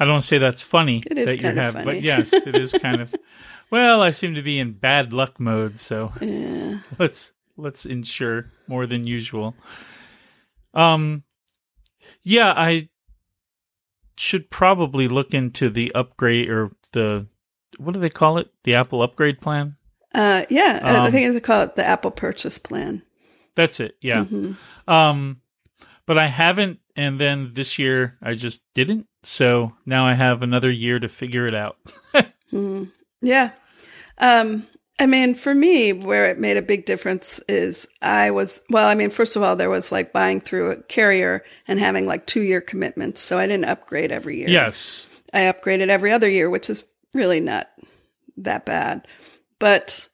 I 0.00 0.04
don't 0.04 0.22
say 0.22 0.38
that's 0.38 0.60
funny 0.62 1.02
It 1.10 1.16
is 1.18 1.26
that 1.26 1.40
you 1.40 1.48
have, 1.54 1.72
funny. 1.74 1.84
but 1.84 2.02
yes, 2.02 2.32
it 2.32 2.56
is 2.56 2.72
kind 2.72 3.00
of 3.00 3.14
well, 3.70 4.02
I 4.02 4.10
seem 4.10 4.34
to 4.34 4.42
be 4.42 4.58
in 4.58 4.72
bad 4.72 5.12
luck 5.12 5.38
mode, 5.40 5.78
so 5.78 6.12
yeah. 6.20 6.78
let's 6.98 7.32
let's 7.58 7.84
ensure 7.84 8.50
more 8.66 8.86
than 8.86 9.06
usual. 9.06 9.54
Um 10.72 11.24
yeah, 12.22 12.52
I 12.56 12.88
should 14.16 14.50
probably 14.50 15.08
look 15.08 15.34
into 15.34 15.68
the 15.68 15.92
upgrade 15.94 16.48
or 16.48 16.70
the 16.92 17.26
what 17.76 17.92
do 17.92 18.00
they 18.00 18.10
call 18.10 18.38
it? 18.38 18.48
The 18.64 18.74
Apple 18.74 19.02
upgrade 19.02 19.40
plan? 19.40 19.76
Uh, 20.14 20.44
yeah. 20.48 20.80
I 20.82 20.96
Um, 21.06 21.12
think 21.12 21.32
they 21.34 21.40
call 21.40 21.62
it 21.62 21.76
the 21.76 21.84
Apple 21.86 22.10
purchase 22.10 22.58
plan. 22.58 23.02
That's 23.54 23.78
it. 23.78 23.96
Yeah. 24.00 24.24
Mhm. 24.24 24.56
Um, 24.88 25.42
but 26.06 26.16
I 26.18 26.26
haven't, 26.28 26.80
and 26.96 27.20
then 27.20 27.50
this 27.52 27.78
year 27.78 28.16
I 28.22 28.34
just 28.34 28.62
didn't. 28.74 29.06
So 29.22 29.74
now 29.84 30.06
I 30.06 30.14
have 30.14 30.42
another 30.42 30.70
year 30.70 30.98
to 30.98 31.08
figure 31.08 31.46
it 31.46 31.54
out. 31.54 31.76
Mm, 32.50 32.90
yeah. 33.20 33.50
Um, 34.16 34.66
I 35.00 35.06
mean, 35.06 35.34
for 35.34 35.54
me, 35.54 35.92
where 35.92 36.26
it 36.26 36.40
made 36.40 36.56
a 36.56 36.62
big 36.62 36.84
difference 36.84 37.40
is 37.48 37.86
I 38.02 38.32
was, 38.32 38.62
well, 38.68 38.88
I 38.88 38.96
mean, 38.96 39.10
first 39.10 39.36
of 39.36 39.42
all, 39.42 39.54
there 39.54 39.70
was 39.70 39.92
like 39.92 40.12
buying 40.12 40.40
through 40.40 40.72
a 40.72 40.82
carrier 40.82 41.44
and 41.68 41.78
having 41.78 42.06
like 42.06 42.26
two 42.26 42.42
year 42.42 42.60
commitments. 42.60 43.20
So 43.20 43.38
I 43.38 43.46
didn't 43.46 43.66
upgrade 43.66 44.10
every 44.10 44.38
year. 44.38 44.48
yes. 44.48 45.06
I 45.32 45.40
upgraded 45.40 45.88
every 45.88 46.10
other 46.10 46.28
year, 46.28 46.48
which 46.48 46.70
is 46.70 46.84
really 47.14 47.38
not 47.38 47.68
that 48.38 48.64
bad. 48.64 49.06
But 49.58 50.08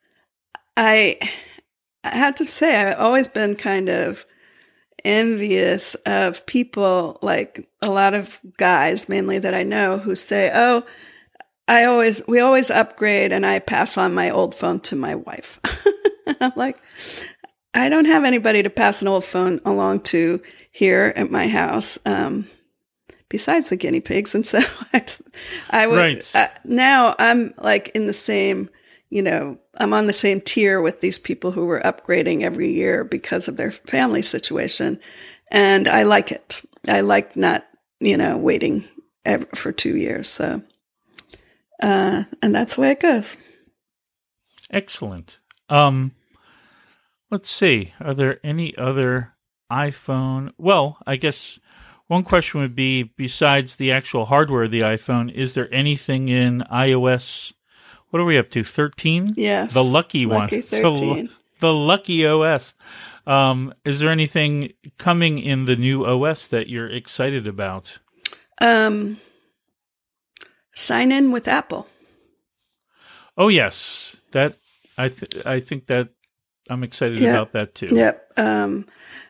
I, 0.76 1.18
I 2.02 2.16
have 2.16 2.34
to 2.36 2.46
say, 2.46 2.76
I've 2.76 2.98
always 2.98 3.28
been 3.28 3.54
kind 3.54 3.88
of 3.88 4.26
envious 5.04 5.94
of 6.06 6.44
people, 6.46 7.18
like 7.22 7.68
a 7.80 7.88
lot 7.88 8.14
of 8.14 8.40
guys, 8.56 9.08
mainly 9.08 9.38
that 9.38 9.54
I 9.54 9.62
know, 9.62 9.98
who 9.98 10.14
say, 10.14 10.50
"Oh, 10.54 10.84
I 11.66 11.84
always 11.84 12.26
we 12.26 12.40
always 12.40 12.70
upgrade, 12.70 13.32
and 13.32 13.46
I 13.46 13.58
pass 13.58 13.96
on 13.96 14.14
my 14.14 14.30
old 14.30 14.54
phone 14.54 14.80
to 14.80 14.96
my 14.96 15.14
wife." 15.14 15.60
and 16.26 16.36
I'm 16.40 16.52
like, 16.56 16.80
I 17.72 17.88
don't 17.88 18.04
have 18.06 18.24
anybody 18.24 18.62
to 18.62 18.70
pass 18.70 19.02
an 19.02 19.08
old 19.08 19.24
phone 19.24 19.60
along 19.64 20.00
to 20.00 20.40
here 20.70 21.12
at 21.16 21.30
my 21.30 21.48
house. 21.48 21.98
Um, 22.06 22.46
besides 23.28 23.68
the 23.68 23.76
guinea 23.76 24.00
pigs, 24.00 24.34
and 24.34 24.46
so 24.46 24.60
I, 24.92 25.04
I 25.70 25.86
would 25.86 25.98
Right. 25.98 26.30
uh, 26.36 26.48
now 26.64 27.16
I'm 27.18 27.52
like 27.58 27.88
in 27.88 28.06
the 28.06 28.12
same, 28.12 28.70
you 29.10 29.22
know, 29.22 29.58
I'm 29.76 29.92
on 29.92 30.06
the 30.06 30.12
same 30.12 30.40
tier 30.40 30.80
with 30.80 31.00
these 31.00 31.18
people 31.18 31.50
who 31.50 31.66
were 31.66 31.80
upgrading 31.80 32.42
every 32.42 32.70
year 32.72 33.02
because 33.02 33.48
of 33.48 33.56
their 33.56 33.72
family 33.72 34.22
situation, 34.22 35.00
and 35.50 35.88
I 35.88 36.04
like 36.04 36.30
it. 36.30 36.62
I 36.86 37.00
like 37.00 37.34
not, 37.36 37.66
you 37.98 38.16
know, 38.16 38.36
waiting 38.36 38.84
ev 39.24 39.46
for 39.54 39.72
two 39.72 39.96
years. 39.96 40.28
So, 40.30 40.62
uh, 41.84 42.24
and 42.40 42.54
that's 42.54 42.76
the 42.76 42.80
way 42.80 42.90
it 42.92 43.00
goes. 43.00 43.36
Excellent. 44.70 45.38
Um, 45.68 46.12
let's 47.30 47.50
see. 47.50 47.92
Are 48.00 48.14
there 48.14 48.40
any 48.42 48.76
other 48.76 49.34
iPhone? 49.70 50.52
Well, 50.56 50.98
I 51.06 51.16
guess 51.16 51.60
one 52.06 52.24
question 52.24 52.60
would 52.60 52.74
be 52.74 53.02
besides 53.02 53.76
the 53.76 53.92
actual 53.92 54.26
hardware 54.26 54.64
of 54.64 54.70
the 54.70 54.80
iPhone, 54.80 55.30
is 55.32 55.52
there 55.52 55.72
anything 55.72 56.28
in 56.28 56.64
iOS? 56.72 57.52
What 58.08 58.20
are 58.20 58.24
we 58.24 58.38
up 58.38 58.50
to? 58.50 58.64
13? 58.64 59.34
Yes, 59.36 59.74
The 59.74 59.84
lucky, 59.84 60.24
Lucky 60.26 60.56
one. 60.56 60.62
The 60.70 60.82
13. 60.82 61.30
The, 61.60 61.72
lucky 61.72 62.26
OS. 62.26 62.74
Um, 63.26 63.72
is 63.84 64.00
there 64.00 64.10
anything 64.10 64.72
coming 64.98 65.38
in 65.38 65.64
the 65.64 65.76
new 65.76 66.04
OS 66.04 66.46
that 66.48 66.68
you're 66.68 66.90
excited 66.90 67.46
about? 67.46 67.98
Um, 68.60 69.18
sign 70.74 71.12
in 71.12 71.30
with 71.32 71.48
Apple. 71.48 71.86
Oh 73.36 73.48
yes, 73.48 74.16
that 74.32 74.54
I 74.96 75.08
th- 75.08 75.44
I 75.44 75.60
think 75.60 75.86
that 75.86 76.08
I'm 76.70 76.84
excited 76.84 77.18
Yeah. 77.18 77.32
about 77.34 77.52
that 77.52 77.74
too. 77.74 77.88
Yep. 77.92 78.32
Um, 78.38 78.86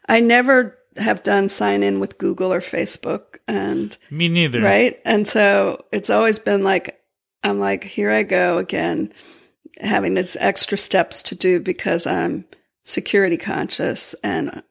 I 0.08 0.20
never 0.20 0.78
have 0.96 1.22
done 1.22 1.48
sign 1.48 1.82
in 1.82 1.98
with 2.00 2.18
Google 2.18 2.52
or 2.52 2.60
Facebook, 2.60 3.38
and 3.48 3.96
Me 4.10 4.28
neither. 4.28 4.60
right, 4.60 5.00
and 5.04 5.26
so 5.26 5.84
it's 5.92 6.10
always 6.10 6.38
been 6.38 6.62
like 6.62 7.00
I'm 7.42 7.58
like 7.60 7.84
here 7.84 8.10
I 8.10 8.22
go 8.22 8.58
again, 8.58 9.12
having 9.80 10.14
these 10.14 10.36
extra 10.38 10.78
steps 10.78 11.22
to 11.24 11.34
do 11.34 11.60
because 11.60 12.06
I'm 12.06 12.44
security 12.84 13.36
conscious 13.38 14.14
and 14.22 14.62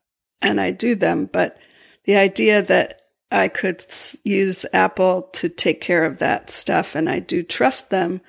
and 0.42 0.62
I 0.62 0.72
do 0.72 0.94
them, 0.96 1.26
but 1.26 1.58
the 2.06 2.16
idea 2.18 2.62
that 2.62 3.02
I 3.34 3.48
could 3.48 3.84
use 4.24 4.66
Apple 4.74 5.24
to 5.34 5.50
take 5.50 5.82
care 5.82 6.06
of 6.06 6.20
that 6.20 6.50
stuff, 6.50 6.96
and 6.96 7.10
I 7.10 7.20
do 7.20 7.44
trust 7.44 7.90
them 7.90 8.22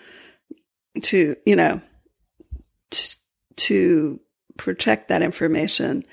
to 1.03 1.37
you 1.45 1.57
know 1.57 1.81
t- 2.91 3.15
to 3.57 4.21
protect 4.57 5.09
that 5.09 5.23
information 5.23 6.05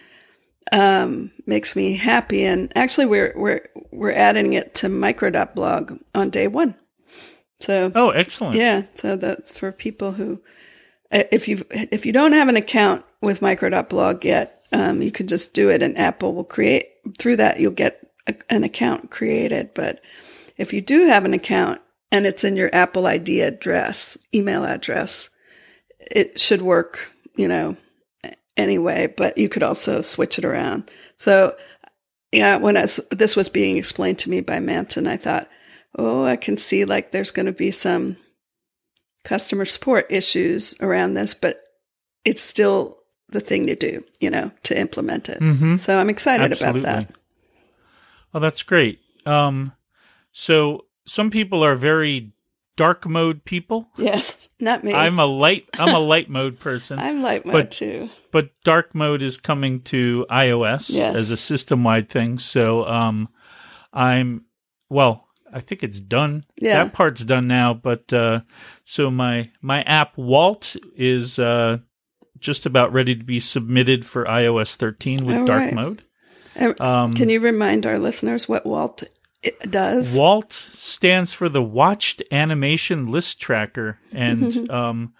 um, 0.71 1.31
makes 1.45 1.75
me 1.75 1.95
happy. 1.95 2.45
And 2.45 2.71
actually, 2.75 3.05
we're 3.07 3.33
we're 3.35 3.67
we're 3.91 4.11
adding 4.13 4.53
it 4.53 4.75
to 4.75 4.89
micro.blog 4.89 5.97
on 6.15 6.29
day 6.29 6.47
one. 6.47 6.75
So 7.59 7.91
Oh, 7.93 8.09
excellent. 8.09 8.55
yeah, 8.57 8.83
so 8.93 9.15
that's 9.15 9.51
for 9.57 9.71
people 9.71 10.13
who, 10.13 10.41
if 11.11 11.47
you 11.47 11.63
if 11.69 12.05
you 12.05 12.11
don't 12.11 12.33
have 12.33 12.47
an 12.47 12.55
account 12.57 13.05
with 13.21 13.41
micro.blog 13.41 14.25
yet, 14.25 14.65
um, 14.71 15.01
you 15.01 15.11
can 15.11 15.27
just 15.27 15.53
do 15.53 15.69
it, 15.69 15.81
and 15.83 15.97
Apple 15.97 16.33
will 16.33 16.43
create 16.43 16.87
through 17.19 17.35
that. 17.37 17.59
You'll 17.59 17.71
get 17.71 18.10
a, 18.31 18.53
an 18.53 18.63
account 18.63 19.11
created. 19.11 19.73
But 19.73 20.01
if 20.57 20.73
you 20.73 20.81
do 20.81 21.07
have 21.07 21.25
an 21.25 21.33
account 21.33 21.81
and 22.11 22.25
it's 22.25 22.43
in 22.43 22.55
your 22.55 22.69
Apple 22.73 23.07
ID 23.07 23.41
address, 23.41 24.17
email 24.33 24.63
address, 24.65 25.29
it 25.99 26.39
should 26.39 26.61
work. 26.61 27.13
You 27.35 27.47
know, 27.47 27.77
anyway. 28.57 29.07
But 29.07 29.37
you 29.37 29.49
could 29.49 29.63
also 29.63 30.01
switch 30.01 30.37
it 30.37 30.45
around. 30.45 30.91
So 31.17 31.55
yeah, 32.31 32.57
when 32.57 32.77
I 32.77 32.87
this 33.11 33.35
was 33.35 33.49
being 33.49 33.77
explained 33.77 34.19
to 34.19 34.29
me 34.29 34.41
by 34.41 34.59
Manton, 34.59 35.07
I 35.07 35.17
thought, 35.17 35.49
oh, 35.97 36.25
I 36.25 36.35
can 36.35 36.57
see 36.57 36.85
like 36.85 37.11
there's 37.11 37.31
going 37.31 37.45
to 37.45 37.51
be 37.51 37.71
some 37.71 38.17
customer 39.23 39.65
support 39.65 40.07
issues 40.09 40.75
around 40.81 41.13
this, 41.13 41.33
but 41.33 41.59
it's 42.25 42.41
still 42.41 42.97
the 43.29 43.39
thing 43.39 43.67
to 43.67 43.75
do, 43.75 44.03
you 44.19 44.29
know, 44.29 44.51
to 44.63 44.77
implement 44.77 45.29
it. 45.29 45.39
Mhm. 45.39 45.77
So 45.77 45.97
I'm 45.97 46.09
excited 46.09 46.51
Absolutely. 46.51 46.81
about 46.81 47.07
that. 47.07 47.15
Oh, 48.33 48.39
that's 48.39 48.63
great. 48.63 48.99
Um, 49.25 49.73
so 50.31 50.85
some 51.05 51.29
people 51.31 51.63
are 51.63 51.75
very 51.75 52.31
dark 52.77 53.05
mode 53.07 53.43
people. 53.45 53.89
Yes, 53.97 54.47
not 54.59 54.83
me. 54.83 54.93
I'm 54.93 55.19
a 55.19 55.25
light. 55.25 55.65
I'm 55.77 55.93
a 55.93 55.99
light 56.13 56.29
mode 56.29 56.59
person. 56.59 56.99
I'm 56.99 57.21
light 57.21 57.45
mode 57.45 57.53
but- 57.53 57.71
too. 57.71 58.09
but 58.31 58.49
dark 58.63 58.95
mode 58.95 59.21
is 59.21 59.37
coming 59.37 59.81
to 59.83 60.25
iOS 60.29 60.89
Yes. 60.93 61.15
as 61.15 61.31
a 61.31 61.37
system 61.37 61.83
wide 61.83 62.09
thing. 62.09 62.39
So 62.39 62.85
um, 62.85 63.29
I'm 63.93 64.45
well. 64.89 65.27
I 65.53 65.59
think 65.59 65.83
it's 65.83 65.99
done. 65.99 66.45
Yeah. 66.55 66.83
That 66.85 66.93
part's 66.93 67.25
done 67.25 67.45
now. 67.47 67.73
But 67.73 68.13
uh, 68.13 68.41
so 68.85 69.11
my 69.11 69.51
my 69.61 69.81
app 69.83 70.17
Walt 70.17 70.77
is 70.95 71.37
uh, 71.39 71.79
just 72.39 72.65
about 72.65 72.93
ready 72.93 73.15
to 73.15 73.23
be 73.23 73.41
submitted 73.41 74.05
for 74.05 74.23
iOS 74.23 74.75
13 74.77 75.25
with 75.25 75.37
All 75.39 75.45
dark 75.45 75.59
right. 75.63 75.73
mode. 75.73 76.03
Um, 76.55 77.13
Can 77.13 77.29
you 77.29 77.39
remind 77.39 77.85
our 77.85 77.99
listeners 77.99 78.47
what 78.49 78.65
Walt 78.65 79.03
does? 79.69 80.15
Walt 80.15 80.53
stands 80.53 81.33
for 81.33 81.49
the 81.49 81.63
Watched 81.63 82.21
Animation 82.31 83.09
List 83.09 83.39
Tracker, 83.39 83.99
and 84.11 84.69
um, 84.71 85.13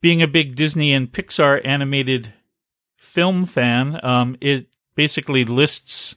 being 0.00 0.22
a 0.22 0.28
big 0.28 0.54
Disney 0.54 0.92
and 0.92 1.10
Pixar 1.10 1.60
animated 1.64 2.32
film 2.96 3.44
fan, 3.44 3.98
um, 4.04 4.36
it 4.40 4.66
basically 4.94 5.44
lists 5.44 6.14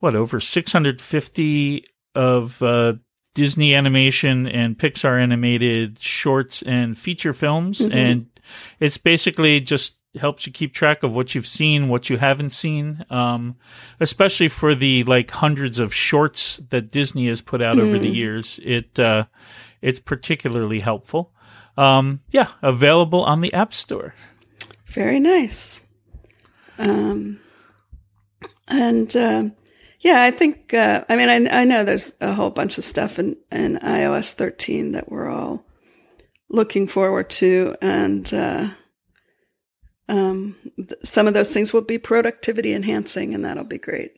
what 0.00 0.16
over 0.16 0.40
650 0.40 1.84
of 2.14 2.62
uh, 2.62 2.94
Disney 3.34 3.74
animation 3.74 4.46
and 4.46 4.76
Pixar 4.76 5.22
animated 5.22 5.98
shorts 6.00 6.60
and 6.62 6.98
feature 6.98 7.32
films, 7.32 7.80
and 7.80 8.26
it's 8.80 8.98
basically 8.98 9.60
just 9.60 9.94
helps 10.16 10.46
you 10.46 10.52
keep 10.52 10.74
track 10.74 11.02
of 11.02 11.14
what 11.14 11.34
you've 11.34 11.46
seen, 11.46 11.88
what 11.88 12.10
you 12.10 12.18
haven't 12.18 12.50
seen, 12.50 13.04
um, 13.08 13.56
especially 13.98 14.48
for 14.48 14.74
the 14.74 15.04
like 15.04 15.30
hundreds 15.30 15.78
of 15.78 15.94
shorts 15.94 16.60
that 16.70 16.90
Disney 16.90 17.28
has 17.28 17.40
put 17.40 17.62
out 17.62 17.78
over 17.78 17.98
the 17.98 18.10
years. 18.10 18.60
It 18.62 18.98
uh, 18.98 19.24
it's 19.80 20.00
particularly 20.00 20.80
helpful. 20.80 21.32
Um, 21.76 22.20
yeah, 22.30 22.48
available 22.60 23.24
on 23.24 23.40
the 23.40 23.52
App 23.54 23.72
Store. 23.72 24.14
Very 24.86 25.18
nice. 25.18 25.80
Um, 26.78 27.40
and 28.68 29.14
um, 29.16 29.52
yeah, 30.00 30.22
I 30.22 30.30
think 30.30 30.74
uh, 30.74 31.04
I 31.08 31.16
mean 31.16 31.28
I, 31.28 31.60
I 31.62 31.64
know 31.64 31.84
there's 31.84 32.14
a 32.20 32.34
whole 32.34 32.50
bunch 32.50 32.76
of 32.76 32.84
stuff 32.84 33.18
in, 33.18 33.36
in 33.50 33.78
iOS 33.78 34.34
13 34.34 34.92
that 34.92 35.10
we're 35.10 35.30
all 35.30 35.64
looking 36.50 36.86
forward 36.86 37.30
to, 37.30 37.74
and 37.80 38.32
uh, 38.34 38.68
um, 40.08 40.56
th- 40.76 40.92
some 41.02 41.26
of 41.26 41.34
those 41.34 41.50
things 41.50 41.72
will 41.72 41.82
be 41.82 41.98
productivity 41.98 42.74
enhancing, 42.74 43.34
and 43.34 43.44
that'll 43.44 43.64
be 43.64 43.78
great. 43.78 44.12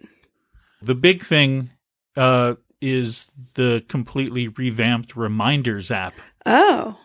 The 0.82 0.94
big 0.94 1.24
thing 1.24 1.70
uh, 2.16 2.54
is 2.80 3.26
the 3.54 3.84
completely 3.88 4.48
revamped 4.48 5.16
Reminders 5.16 5.90
app. 5.90 6.14
Oh, 6.46 6.98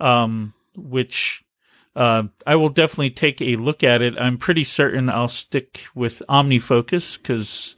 um, 0.00 0.54
which 0.76 1.44
uh, 1.96 2.24
I 2.46 2.54
will 2.56 2.68
definitely 2.68 3.10
take 3.10 3.40
a 3.42 3.56
look 3.56 3.82
at 3.82 4.02
it. 4.02 4.18
I'm 4.18 4.38
pretty 4.38 4.64
certain 4.64 5.10
I'll 5.10 5.28
stick 5.28 5.86
with 5.94 6.22
OmniFocus 6.28 7.20
because 7.20 7.76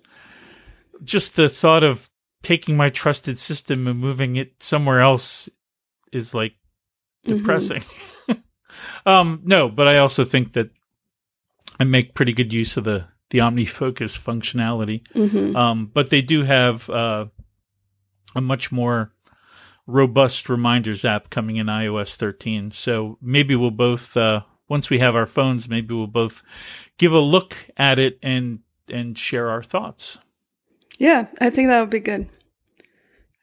just 1.03 1.37
the 1.37 1.48
thought 1.48 1.85
of 1.85 2.11
taking 2.42 2.76
my 2.76 2.90
trusted 2.90 3.38
system 3.38 3.87
and 3.87 3.98
moving 3.98 4.37
it 4.37 4.62
somewhere 4.62 5.00
else 5.00 5.48
is 6.12 6.35
like 6.35 6.55
depressing. 7.24 7.83
um, 9.07 9.41
no, 9.45 9.69
but 9.69 9.89
I 9.89 9.99
also 9.99 10.25
think 10.25 10.53
that 10.55 10.71
I 11.79 11.85
make 11.85 12.15
pretty 12.15 12.33
good 12.33 12.53
use 12.53 12.77
of 12.77 12.85
the 12.85 13.07
the 13.31 13.39
OmniFocus 13.39 14.19
functionality. 14.19 15.07
hmm 15.13 15.57
Um, 15.57 15.91
but 15.95 16.11
they 16.11 16.21
do 16.21 16.43
have 16.43 16.91
uh, 16.91 17.27
a 18.35 18.41
much 18.41 18.73
more 18.73 19.13
robust 19.87 20.49
reminders 20.49 21.05
app 21.05 21.31
coming 21.31 21.57
in 21.57 21.67
iOS 21.67 22.17
13. 22.17 22.71
So 22.73 23.19
maybe 23.21 23.55
we'll 23.57 23.71
both, 23.71 24.17
uh, 24.17 24.43
once 24.69 24.91
we 24.91 24.99
have 24.99 25.15
our 25.17 25.27
phones, 25.27 25.69
maybe 25.69 25.95
we'll 25.95 26.07
both 26.09 26.43
give 26.99 27.13
a 27.13 27.21
look 27.21 27.57
at 27.77 27.99
it 27.99 28.19
and 28.23 28.61
and 28.93 29.17
share 29.17 29.49
our 29.49 29.63
thoughts. 29.63 30.19
yeah, 30.99 31.29
I 31.41 31.51
think 31.51 31.69
that 31.69 31.81
would 31.81 31.91
be 31.91 32.01
good. 32.01 32.29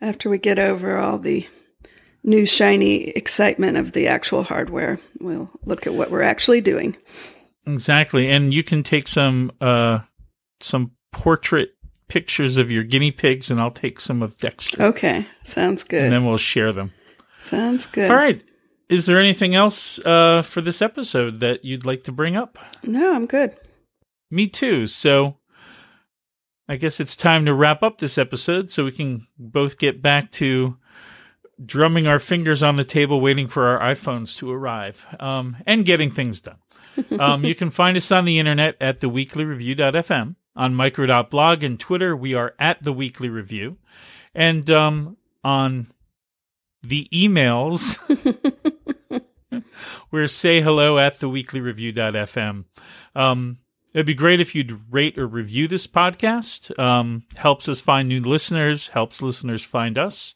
After 0.01 0.29
we 0.29 0.37
get 0.37 0.59
over 0.59 0.97
all 0.97 1.17
the 1.17 1.47
new 2.27 2.45
shiny 2.45 3.05
excitement 3.09 3.77
of 3.77 3.93
the 3.93 4.07
actual 4.07 4.43
hardware, 4.43 4.99
we'll 5.19 5.49
look 5.65 5.87
at 5.87 5.93
what 5.95 6.11
we're 6.11 6.21
actually 6.21 6.61
doing. 6.61 6.95
Exactly, 7.65 8.29
and 8.29 8.53
you 8.53 8.61
can 8.63 8.83
take 8.83 9.07
some 9.07 9.51
uh, 9.59 9.99
some 10.59 10.91
portrait 11.11 11.71
pictures 12.07 12.57
of 12.57 12.69
your 12.69 12.83
guinea 12.83 13.11
pigs, 13.11 13.49
and 13.49 13.59
I'll 13.59 13.71
take 13.71 13.99
some 13.99 14.21
of 14.21 14.37
Dexter, 14.37 14.81
Okay, 14.81 15.25
sounds 15.43 15.83
good. 15.83 16.03
and 16.03 16.13
then 16.13 16.25
we'll 16.25 16.37
share 16.37 16.71
them. 16.71 16.93
Sounds 17.39 17.85
good. 17.87 18.11
All 18.11 18.15
right. 18.17 18.43
Is 18.89 19.05
there 19.05 19.19
anything 19.19 19.53
else 19.53 19.99
uh, 20.05 20.41
for 20.41 20.61
this 20.61 20.81
episode 20.81 21.41
that 21.41 21.65
you'd 21.65 21.85
like 21.85 22.05
to 22.05 22.11
bring 22.13 22.37
up? 22.37 22.57
No, 22.83 23.13
I'm 23.15 23.25
good. 23.25 23.53
Me 24.31 24.47
too. 24.47 24.87
So 24.87 25.35
I 26.69 26.77
guess 26.77 27.01
it's 27.01 27.15
time 27.17 27.45
to 27.45 27.53
wrap 27.53 27.83
up 27.83 27.97
this 27.97 28.17
episode 28.17 28.71
so 28.71 28.85
we 28.85 28.93
can 28.93 29.19
both 29.37 29.77
get 29.77 30.01
back 30.01 30.31
to 30.33 30.77
drumming 31.63 32.07
our 32.07 32.19
fingers 32.19 32.61
on 32.61 32.75
the 32.75 32.83
table 32.83 33.19
waiting 33.19 33.47
for 33.47 33.67
our 33.67 33.93
iPhones 33.93 34.37
to 34.37 34.51
arrive 34.51 35.15
um, 35.19 35.57
and 35.65 35.85
getting 35.85 36.11
things 36.11 36.41
done. 36.41 36.57
um, 37.19 37.43
you 37.43 37.55
can 37.55 37.69
find 37.69 37.97
us 37.97 38.11
on 38.11 38.25
the 38.25 38.39
internet 38.39 38.75
at 38.79 38.99
theweeklyreview.fm. 38.99 40.35
On 40.55 40.73
micro.blog 40.73 41.63
and 41.63 41.79
Twitter, 41.79 42.15
we 42.15 42.33
are 42.33 42.55
at 42.57 42.81
the 42.81 42.91
Weekly 42.91 43.29
Review. 43.29 43.77
And 44.33 44.69
um, 44.71 45.17
on 45.43 45.87
the 46.81 47.07
emails, 47.13 47.97
we're 50.11 50.27
say 50.27 50.61
hello 50.61 50.97
at 50.97 51.19
theweeklyreview.fm. 51.19 52.65
Um, 53.15 53.57
it'd 53.93 54.05
be 54.05 54.13
great 54.13 54.41
if 54.41 54.55
you'd 54.55 54.81
rate 54.91 55.17
or 55.17 55.27
review 55.27 55.67
this 55.67 55.85
podcast. 55.85 56.77
Um, 56.79 57.23
helps 57.35 57.69
us 57.69 57.79
find 57.79 58.07
new 58.07 58.21
listeners, 58.21 58.89
helps 58.89 59.21
listeners 59.21 59.63
find 59.63 59.97
us. 59.97 60.33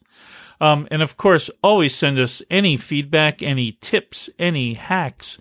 Um, 0.62 0.86
and 0.92 1.02
of 1.02 1.16
course, 1.16 1.50
always 1.60 1.92
send 1.92 2.20
us 2.20 2.40
any 2.48 2.76
feedback, 2.76 3.42
any 3.42 3.72
tips, 3.80 4.30
any 4.38 4.74
hacks, 4.74 5.40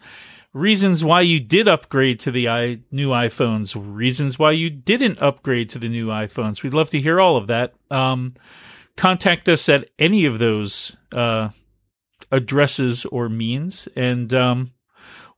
reasons 0.51 1.03
why 1.03 1.21
you 1.21 1.39
did 1.39 1.67
upgrade 1.67 2.19
to 2.21 2.31
the 2.31 2.49
I- 2.49 2.79
new 2.89 3.09
iPhones, 3.09 3.75
reasons 3.77 4.39
why 4.39 4.51
you 4.51 4.71
didn't 4.71 5.21
upgrade 5.21 5.69
to 5.69 5.79
the 5.79 5.89
new 5.89 6.07
iPhones. 6.07 6.63
We'd 6.63 6.73
love 6.73 6.89
to 6.89 6.99
hear 6.99 7.21
all 7.21 7.37
of 7.37 7.45
that. 7.47 7.75
Um, 7.91 8.33
contact 8.97 9.47
us 9.47 9.69
at 9.69 9.87
any 9.99 10.25
of 10.25 10.39
those 10.39 10.97
uh, 11.11 11.49
addresses 12.31 13.05
or 13.05 13.29
means, 13.29 13.87
and 13.95 14.33
um, 14.33 14.71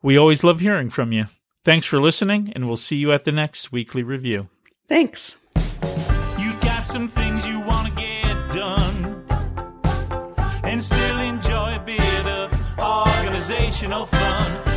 we 0.01 0.17
always 0.17 0.45
love 0.45 0.61
hearing 0.61 0.89
from 0.89 1.11
you. 1.11 1.25
Thanks 1.65 1.85
for 1.85 2.01
listening, 2.01 2.53
and 2.55 2.67
we'll 2.67 2.77
see 2.77 2.95
you 2.95 3.11
at 3.11 3.25
the 3.25 3.33
next 3.33 3.73
weekly 3.73 4.01
review. 4.01 4.47
Thanks. 4.87 5.39
You 6.39 6.53
got 6.61 6.83
some 6.83 7.09
things 7.09 7.45
you 7.47 7.59
want 7.59 7.72
and 10.73 10.81
still 10.81 11.19
enjoy 11.19 11.75
a 11.75 11.79
bit 11.85 12.25
of 12.25 12.51
organizational 12.79 14.07
fun. 14.07 14.72